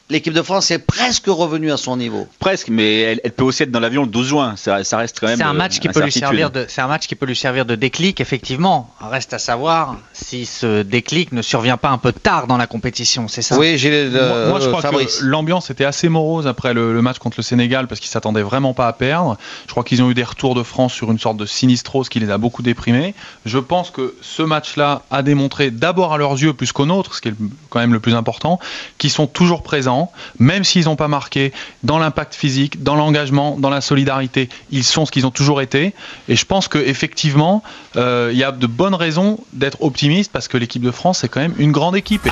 l'équipe 0.09 0.33
de 0.33 0.41
France 0.41 0.71
est 0.71 0.79
presque 0.79 1.27
revenue 1.27 1.71
à 1.71 1.77
son 1.77 1.97
niveau. 1.97 2.27
Presque, 2.39 2.69
mais 2.69 3.01
elle, 3.01 3.21
elle 3.23 3.31
peut 3.31 3.43
aussi 3.43 3.63
être 3.63 3.71
dans 3.71 3.79
l'avion 3.79 4.03
le 4.03 4.07
12 4.07 4.27
juin. 4.27 4.53
Ça, 4.55 4.83
ça 4.83 4.97
reste 4.97 5.19
quand 5.19 5.27
même. 5.27 5.37
C'est 5.37 5.43
un 5.43 5.51
euh, 5.51 5.57
match 5.57 5.79
qui 5.79 5.89
peut 5.89 6.01
lui 6.01 6.11
servir 6.11 6.49
de, 6.49 6.65
c'est 6.69 6.81
un 6.81 6.87
match 6.87 7.07
qui 7.07 7.15
peut 7.15 7.25
lui 7.25 7.35
servir 7.35 7.65
de 7.65 7.75
déclic, 7.75 8.21
effectivement. 8.21 8.93
Reste 9.01 9.33
à 9.33 9.39
savoir 9.39 9.97
si 10.13 10.45
ce 10.45 10.81
déclic 10.81 11.31
ne 11.31 11.41
survient 11.41 11.77
pas 11.77 11.89
un 11.89 11.97
peu 11.97 12.11
tard 12.11 12.47
dans 12.47 12.57
la 12.57 12.67
compétition, 12.67 13.27
c'est 13.27 13.41
ça? 13.41 13.57
Oui, 13.57 13.77
j'ai 13.77 14.09
Moi, 14.09 14.47
moi, 14.47 14.59
je 14.59 14.69
crois 14.69 14.81
Fabrice. 14.81 15.17
que 15.17 15.25
l'ambiance 15.25 15.69
était 15.69 15.85
assez 15.85 16.09
morose 16.09 16.47
après 16.47 16.73
le, 16.73 16.93
le 16.93 17.01
match 17.01 17.19
contre 17.19 17.37
le 17.37 17.43
Sénégal 17.43 17.87
parce 17.87 17.99
qu'ils 17.99 18.09
s'attendaient 18.09 18.41
vraiment 18.41 18.73
pas 18.73 18.87
à 18.87 18.93
perdre. 18.93 19.37
Je 19.65 19.71
crois 19.71 19.83
qu'ils 19.83 20.01
ont 20.01 20.09
eu 20.09 20.13
des 20.13 20.23
retours 20.23 20.55
de 20.55 20.63
France 20.63 20.93
sur 20.93 21.11
une 21.11 21.19
sorte 21.19 21.37
de 21.37 21.45
sinistrose 21.45 22.09
qui 22.09 22.19
les 22.19 22.29
a 22.29 22.37
beaucoup 22.37 22.61
déprimés. 22.61 23.13
Je 23.45 23.57
pense 23.57 23.91
que 23.91 24.15
ce 24.21 24.41
match-là 24.41 25.01
a 25.11 25.21
démontré 25.21 25.71
d'abord 25.71 26.13
à 26.13 26.17
leurs 26.17 26.33
yeux 26.33 26.53
plus 26.53 26.71
qu'aux 26.71 26.85
nôtres, 26.85 27.15
ce 27.15 27.21
qui 27.21 27.29
est 27.29 27.33
quand 27.69 27.79
même 27.79 27.93
le 27.93 27.99
plus 27.99 28.15
important, 28.15 28.59
qu'ils 28.97 29.11
sont 29.11 29.27
toujours 29.27 29.63
présents, 29.63 29.96
même 30.39 30.63
s'ils 30.63 30.85
n'ont 30.85 30.95
pas 30.95 31.07
marqué, 31.07 31.53
dans 31.83 31.99
l'impact 31.99 32.35
physique, 32.35 32.83
dans 32.83 32.95
l'engagement, 32.95 33.57
dans 33.57 33.69
la 33.69 33.81
solidarité. 33.81 34.49
Ils 34.71 34.83
sont 34.83 35.05
ce 35.05 35.11
qu'ils 35.11 35.25
ont 35.25 35.31
toujours 35.31 35.61
été. 35.61 35.93
Et 36.27 36.35
je 36.35 36.45
pense 36.45 36.67
qu'effectivement, 36.67 37.63
il 37.95 38.37
y 38.37 38.43
a 38.43 38.51
de 38.51 38.67
bonnes 38.67 38.95
raisons 38.95 39.39
d'être 39.53 39.81
optimiste 39.81 40.31
parce 40.31 40.47
que 40.47 40.57
l'équipe 40.57 40.81
de 40.81 40.91
France 40.91 41.23
est 41.23 41.29
quand 41.29 41.41
même 41.41 41.55
une 41.57 41.71
grande 41.71 41.95
équipe. 41.95 42.27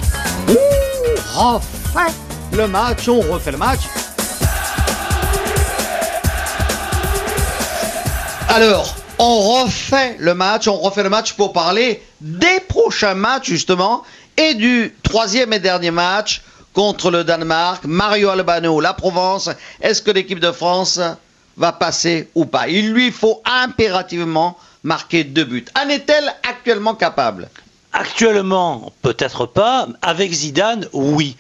refait 1.34 2.14
le 2.54 2.68
match, 2.68 3.08
on 3.08 3.20
refait 3.20 3.52
le 3.52 3.58
match. 3.58 3.82
Alors, 8.50 8.96
on 9.20 9.40
refait 9.40 10.16
le 10.20 10.34
match, 10.34 10.68
on 10.68 10.78
refait 10.78 11.04
le 11.04 11.10
match 11.10 11.34
pour 11.34 11.52
parler 11.52 12.02
des 12.22 12.60
prochains 12.68 13.14
matchs 13.14 13.48
justement 13.48 14.04
et 14.38 14.54
du 14.54 14.96
troisième 15.04 15.52
et 15.54 15.60
dernier 15.60 15.92
match 15.92 16.42
contre 16.76 17.10
le 17.10 17.24
Danemark. 17.24 17.86
Mario 17.86 18.30
Albano, 18.30 18.80
la 18.80 18.94
Provence. 18.94 19.50
Est-ce 19.82 20.04
que 20.04 20.12
l'équipe 20.12 20.40
de 20.40 20.52
France 20.52 21.00
va 21.58 21.72
passer 21.72 22.30
ou 22.36 22.46
pas? 22.46 22.68
Il 22.68 22.92
lui 22.92 23.12
faut 23.12 23.42
impérativement 23.46 24.58
marquer 24.84 25.24
deux 25.24 25.46
buts. 25.46 25.66
En 25.82 25.90
est-elle 25.90 26.32
actuellement 26.48 26.94
capable? 26.94 27.50
Actuellement, 27.94 28.92
peut-être 29.02 29.46
pas. 29.48 29.88
Avec 30.02 30.32
Zidane, 30.34 30.86
oui. 30.94 31.38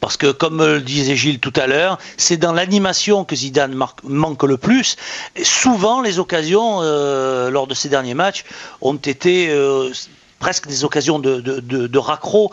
Parce 0.00 0.16
que, 0.16 0.30
comme 0.30 0.64
le 0.64 0.80
disait 0.80 1.16
Gilles 1.16 1.40
tout 1.40 1.52
à 1.56 1.66
l'heure, 1.66 1.98
c'est 2.16 2.36
dans 2.36 2.52
l'animation 2.52 3.24
que 3.24 3.34
Zidane 3.34 3.74
manque 4.04 4.42
le 4.44 4.56
plus. 4.56 4.96
Souvent, 5.42 6.00
les 6.00 6.20
occasions, 6.20 6.78
euh, 6.82 7.50
lors 7.50 7.66
de 7.66 7.74
ces 7.74 7.88
derniers 7.88 8.14
matchs, 8.14 8.44
ont 8.82 8.94
été 8.94 9.48
euh, 9.50 9.90
presque 10.38 10.68
des 10.68 10.84
occasions 10.84 11.18
de, 11.18 11.40
de, 11.40 11.98
raccro. 11.98 12.52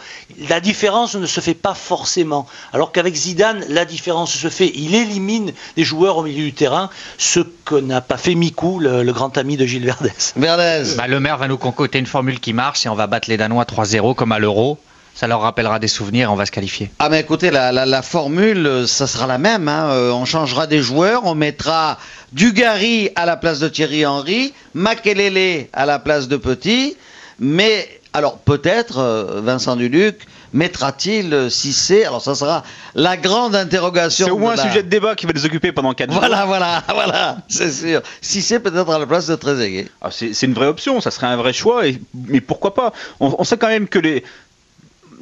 La 0.49 0.59
différence 0.59 1.15
ne 1.15 1.25
se 1.25 1.41
fait 1.41 1.53
pas 1.53 1.73
forcément. 1.73 2.47
Alors 2.71 2.91
qu'avec 2.91 3.15
Zidane, 3.15 3.63
la 3.69 3.85
différence 3.85 4.33
se 4.33 4.49
fait. 4.49 4.71
Il 4.75 4.95
élimine 4.95 5.51
des 5.75 5.83
joueurs 5.83 6.17
au 6.17 6.23
milieu 6.23 6.45
du 6.45 6.53
terrain, 6.53 6.89
ce 7.17 7.41
que 7.65 7.75
n'a 7.75 8.01
pas 8.01 8.17
fait 8.17 8.35
Mikou, 8.35 8.79
le, 8.79 9.11
grand 9.11 9.37
ami 9.37 9.57
de 9.57 9.65
Gilles 9.65 9.85
Verdez. 9.85 10.11
Verdez. 10.35 10.95
Bah, 10.97 11.07
le 11.07 11.19
maire 11.19 11.37
va 11.37 11.47
nous 11.47 11.57
concocter 11.57 11.99
une 11.99 12.05
formule 12.05 12.39
qui 12.39 12.53
marche 12.53 12.85
et 12.85 12.89
on 12.89 12.95
va 12.95 13.07
battre 13.07 13.29
les 13.29 13.37
Danois 13.37 13.65
3-0 13.65 14.15
comme 14.15 14.31
à 14.31 14.39
l'Euro. 14.39 14.79
Ça 15.15 15.27
leur 15.27 15.41
rappellera 15.41 15.77
des 15.77 15.87
souvenirs 15.87 16.29
et 16.29 16.31
on 16.31 16.35
va 16.35 16.47
se 16.47 16.51
qualifier. 16.51 16.89
Ah 16.97 17.09
mais 17.09 17.19
écoutez, 17.19 17.51
la, 17.51 18.01
formule, 18.01 18.85
ça 18.87 19.05
sera 19.05 19.27
la 19.27 19.37
même. 19.37 19.67
Hein. 19.67 19.89
Euh, 19.91 20.11
on 20.11 20.25
changera 20.25 20.65
des 20.65 20.81
joueurs, 20.81 21.25
on 21.25 21.35
mettra 21.35 21.99
Dugarry 22.31 23.11
à 23.15 23.27
la 23.27 23.37
place 23.37 23.59
de 23.59 23.67
Thierry 23.67 24.07
Henry, 24.07 24.53
Makelele 24.73 25.67
à 25.71 25.85
la 25.85 25.99
place 25.99 26.27
de 26.27 26.37
Petit, 26.37 26.97
mais 27.39 27.87
alors 28.13 28.37
peut-être 28.37 28.99
euh, 28.99 29.41
Vincent 29.41 29.75
Duluc 29.75 30.27
mettra-t-il 30.53 31.49
Cissé 31.49 32.05
Alors 32.05 32.21
ça 32.21 32.35
sera 32.35 32.63
la 32.95 33.17
grande 33.17 33.55
interrogation. 33.55 34.25
C'est 34.25 34.31
au 34.31 34.37
moins 34.37 34.53
un 34.53 34.67
sujet 34.67 34.83
de 34.83 34.89
débat 34.89 35.15
qui 35.15 35.25
va 35.25 35.33
les 35.33 35.45
occuper 35.45 35.71
pendant 35.71 35.93
4 35.93 36.11
jours. 36.11 36.19
Voilà, 36.19 36.45
voilà, 36.45 36.83
voilà, 36.93 37.37
c'est 37.47 37.71
sûr. 37.71 38.01
Cissé 38.21 38.59
peut-être 38.59 38.89
à 38.89 38.99
la 38.99 39.07
place 39.07 39.27
de 39.27 39.35
Trezeguet. 39.35 39.87
Ah, 40.01 40.09
c'est 40.11 40.43
une 40.43 40.53
vraie 40.53 40.67
option, 40.67 41.01
ça 41.01 41.11
serait 41.11 41.27
un 41.27 41.35
vrai 41.37 41.53
choix, 41.53 41.87
et, 41.87 41.99
mais 42.13 42.39
pourquoi 42.39 42.73
pas? 42.73 42.93
On, 43.19 43.43
sait 43.43 43.57
quand 43.57 43.67
même 43.67 43.87
que 43.87 43.99
les, 43.99 44.23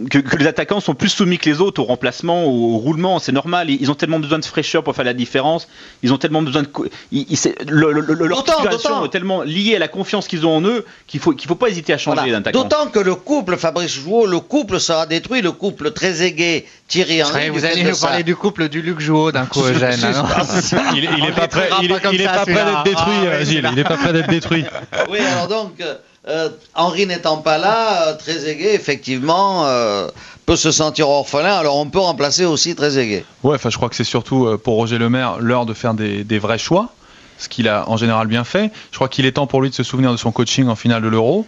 que, 0.10 0.38
les 0.38 0.48
attaquants 0.48 0.79
sont 0.79 0.93
plus 0.93 1.10
soumis 1.10 1.38
que 1.38 1.50
les 1.50 1.62
autres 1.62 1.81
au 1.81 1.86
remplacement, 1.86 2.46
au, 2.46 2.77
roulement, 2.77 3.20
c'est 3.20 3.31
normal. 3.31 3.70
Ils, 3.70 3.91
ont 3.91 3.96
tellement 3.96 4.20
besoin 4.20 4.39
de 4.39 4.46
fraîcheur 4.46 4.84
pour 4.84 4.96
faire 4.96 5.05
la 5.05 5.13
différence. 5.13 5.67
Ils 6.03 6.13
ont 6.13 6.17
tellement 6.17 6.41
besoin 6.41 6.63
de. 6.63 6.70
Ils, 7.12 7.25
leur 7.67 8.38
situation 8.38 9.05
est 9.05 9.10
tellement 9.10 9.41
liée 9.43 9.75
à 9.75 9.79
la 9.79 9.88
confiance 9.88 10.27
qu'ils 10.27 10.46
ont 10.46 10.55
en 10.58 10.62
eux 10.63 10.86
qu'il 11.08 11.20
faut 11.20 11.34
qu'il 11.34 11.48
faut 11.48 11.55
pas 11.55 11.70
hésiter 11.70 11.93
à 11.93 11.98
changer 11.98 12.31
d'attaquant. 12.31 12.63
D'autant 12.63 12.88
que 12.88 13.00
le 13.00 13.15
couple 13.15 13.58
Fabrice 13.58 13.93
Jouot, 13.93 14.25
le 14.25 14.39
couple 14.39 14.79
sera 14.79 15.05
détruit, 15.05 15.41
le 15.41 15.51
couple 15.51 15.91
très 15.91 16.22
aigué 16.22 16.65
Thierry 16.88 17.24
Henry. 17.24 17.50
vous 17.50 17.65
allez 17.65 17.84
nous 17.84 17.98
parler 17.98 18.24
du 18.24 18.36
couple 18.36 18.70
du 18.70 18.81
Luc 18.81 19.00
Jouot 19.00 19.31
d'un 19.31 19.46
coup, 19.46 19.62
Eugène. 19.65 20.00
il, 20.96 21.24
n'est 21.24 21.31
pas 21.31 21.48
prêt, 21.48 21.70
il, 21.81 21.91
est 21.91 22.25
pas 22.25 22.46
prêt 22.46 22.65
d'être 22.65 22.84
détruit, 22.84 23.46
Gilles. 23.46 23.67
Il 23.70 23.75
n'est 23.75 23.84
pas 23.84 23.98
prêt 23.98 24.13
d'être 24.13 24.29
détruit. 24.29 24.65
Oui, 25.10 25.20
alors 25.20 25.48
donc. 25.48 25.81
Euh, 26.28 26.32
euh, 26.32 26.50
Henri 26.75 27.06
n'étant 27.08 27.38
pas 27.38 27.58
là, 27.58 28.08
euh, 28.08 28.18
Trezeguet, 28.18 28.74
effectivement, 28.75 29.66
euh, 29.66 30.08
peut 30.46 30.56
se 30.56 30.72
sentir 30.72 31.10
orphelin. 31.10 31.54
Alors 31.54 31.78
on 31.78 31.88
peut 31.88 32.00
remplacer 32.00 32.46
aussi 32.46 32.75
Trezeguet. 32.75 33.25
Ouais, 33.44 33.58
je 33.63 33.75
crois 33.75 33.90
que 33.90 33.96
c'est 33.96 34.04
surtout 34.04 34.58
pour 34.63 34.75
Roger 34.75 34.98
Lemaire 34.98 35.38
l'heure 35.40 35.66
de 35.66 35.74
faire 35.74 35.94
des, 35.94 36.40
vrais 36.40 36.58
choix, 36.58 36.94
ce 37.38 37.50
qu'il 37.50 37.68
a 37.68 37.90
en 37.90 37.98
général 37.98 38.28
bien 38.28 38.44
fait. 38.44 38.72
Je 38.92 38.98
crois 38.98 39.10
qu'il 39.10 39.25
est 39.25 39.34
temps 39.34 39.48
pour 39.48 39.62
lui 39.62 39.70
de 39.70 39.75
se 39.75 39.84
souvenir 39.84 40.12
de 40.12 40.18
son 40.18 40.32
coaching 40.32 40.68
en 40.68 40.75
finale 40.75 41.01
de 41.01 41.08
l'Euro 41.08 41.46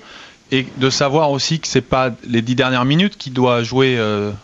et 0.51 0.67
de 0.77 0.89
savoir 0.89 1.31
aussi 1.31 1.59
que 1.59 1.67
c'est 1.67 1.81
pas 1.81 2.11
les 2.27 2.41
dix 2.41 2.55
dernières 2.55 2.85
minutes 2.85 3.17
qu'il 3.17 3.33
doit 3.33 3.63
jouer 3.63 3.99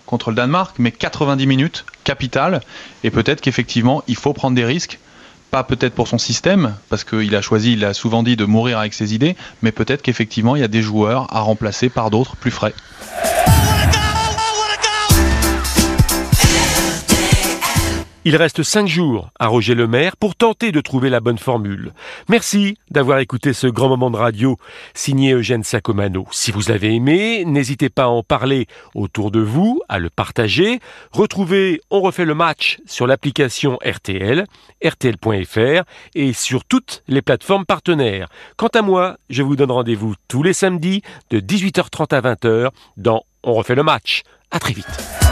contre 0.06 0.32
le 0.32 0.36
Danemark, 0.36 0.76
mais 0.80 0.92
90 0.92 1.46
minutes 1.46 1.86
capitales. 2.04 2.62
Et 3.04 3.12
peut-être 3.12 3.42
qu'effectivement 3.42 4.04
il 4.08 4.16
faut 4.16 4.34
prendre 4.34 4.56
des 4.56 4.66
risques 4.66 5.00
pas 5.52 5.64
peut-être 5.64 5.94
pour 5.94 6.08
son 6.08 6.18
système, 6.18 6.76
parce 6.90 7.04
qu'il 7.04 7.36
a 7.36 7.42
choisi, 7.42 7.74
il 7.74 7.86
a 7.86 7.94
souvent 7.94 8.24
dit 8.24 8.36
de 8.36 8.46
mourir 8.46 8.80
avec 8.80 8.94
ses 8.94 9.14
idées, 9.14 9.36
mais 9.62 9.72
peut-être 9.72 10.02
qu'effectivement 10.02 10.56
il 10.56 10.62
y 10.62 10.66
a 10.66 10.68
des 10.68 10.82
joueurs 10.82 11.28
à 11.34 11.42
remplacer 11.42 11.90
par 11.90 12.10
d'autres 12.10 12.36
plus 12.36 12.52
frais. 12.52 12.74
Il 18.30 18.36
reste 18.36 18.62
cinq 18.62 18.86
jours 18.86 19.32
à 19.40 19.48
Roger 19.48 19.74
Lemaire 19.74 20.16
pour 20.16 20.36
tenter 20.36 20.72
de 20.72 20.82
trouver 20.82 21.10
la 21.10 21.20
bonne 21.20 21.40
formule. 21.40 21.94
Merci 22.28 22.78
d'avoir 22.92 23.18
écouté 23.18 23.54
ce 23.54 23.66
grand 23.66 23.90
moment 23.90 24.12
de 24.12 24.18
radio 24.18 24.56
signé 24.94 25.32
Eugène 25.34 25.64
Sacomano. 25.64 26.28
Si 26.30 26.52
vous 26.52 26.62
l'avez 26.68 26.94
aimé, 26.94 27.44
n'hésitez 27.44 27.90
pas 27.90 28.04
à 28.04 28.10
en 28.10 28.22
parler 28.22 28.68
autour 28.94 29.32
de 29.32 29.40
vous, 29.40 29.82
à 29.90 29.98
le 29.98 30.12
partager. 30.12 30.80
Retrouvez 31.12 31.82
On 31.90 32.02
refait 32.02 32.24
le 32.24 32.36
match 32.36 32.78
sur 32.86 33.08
l'application 33.08 33.80
RTL, 33.84 34.46
rtl.fr 34.86 35.82
et 36.14 36.32
sur 36.32 36.66
toutes 36.66 37.02
les 37.08 37.24
plateformes 37.24 37.66
partenaires. 37.66 38.30
Quant 38.58 38.68
à 38.68 38.84
moi, 38.84 39.18
je 39.32 39.42
vous 39.42 39.56
donne 39.56 39.72
rendez-vous 39.72 40.14
tous 40.28 40.44
les 40.44 40.54
samedis 40.54 41.02
de 41.32 41.40
18h30 41.40 42.14
à 42.14 42.22
20h 42.22 42.70
dans 42.96 43.24
On 43.42 43.56
refait 43.56 43.74
le 43.74 43.82
match. 43.82 44.22
À 44.52 44.60
très 44.60 44.74
vite. 44.74 45.29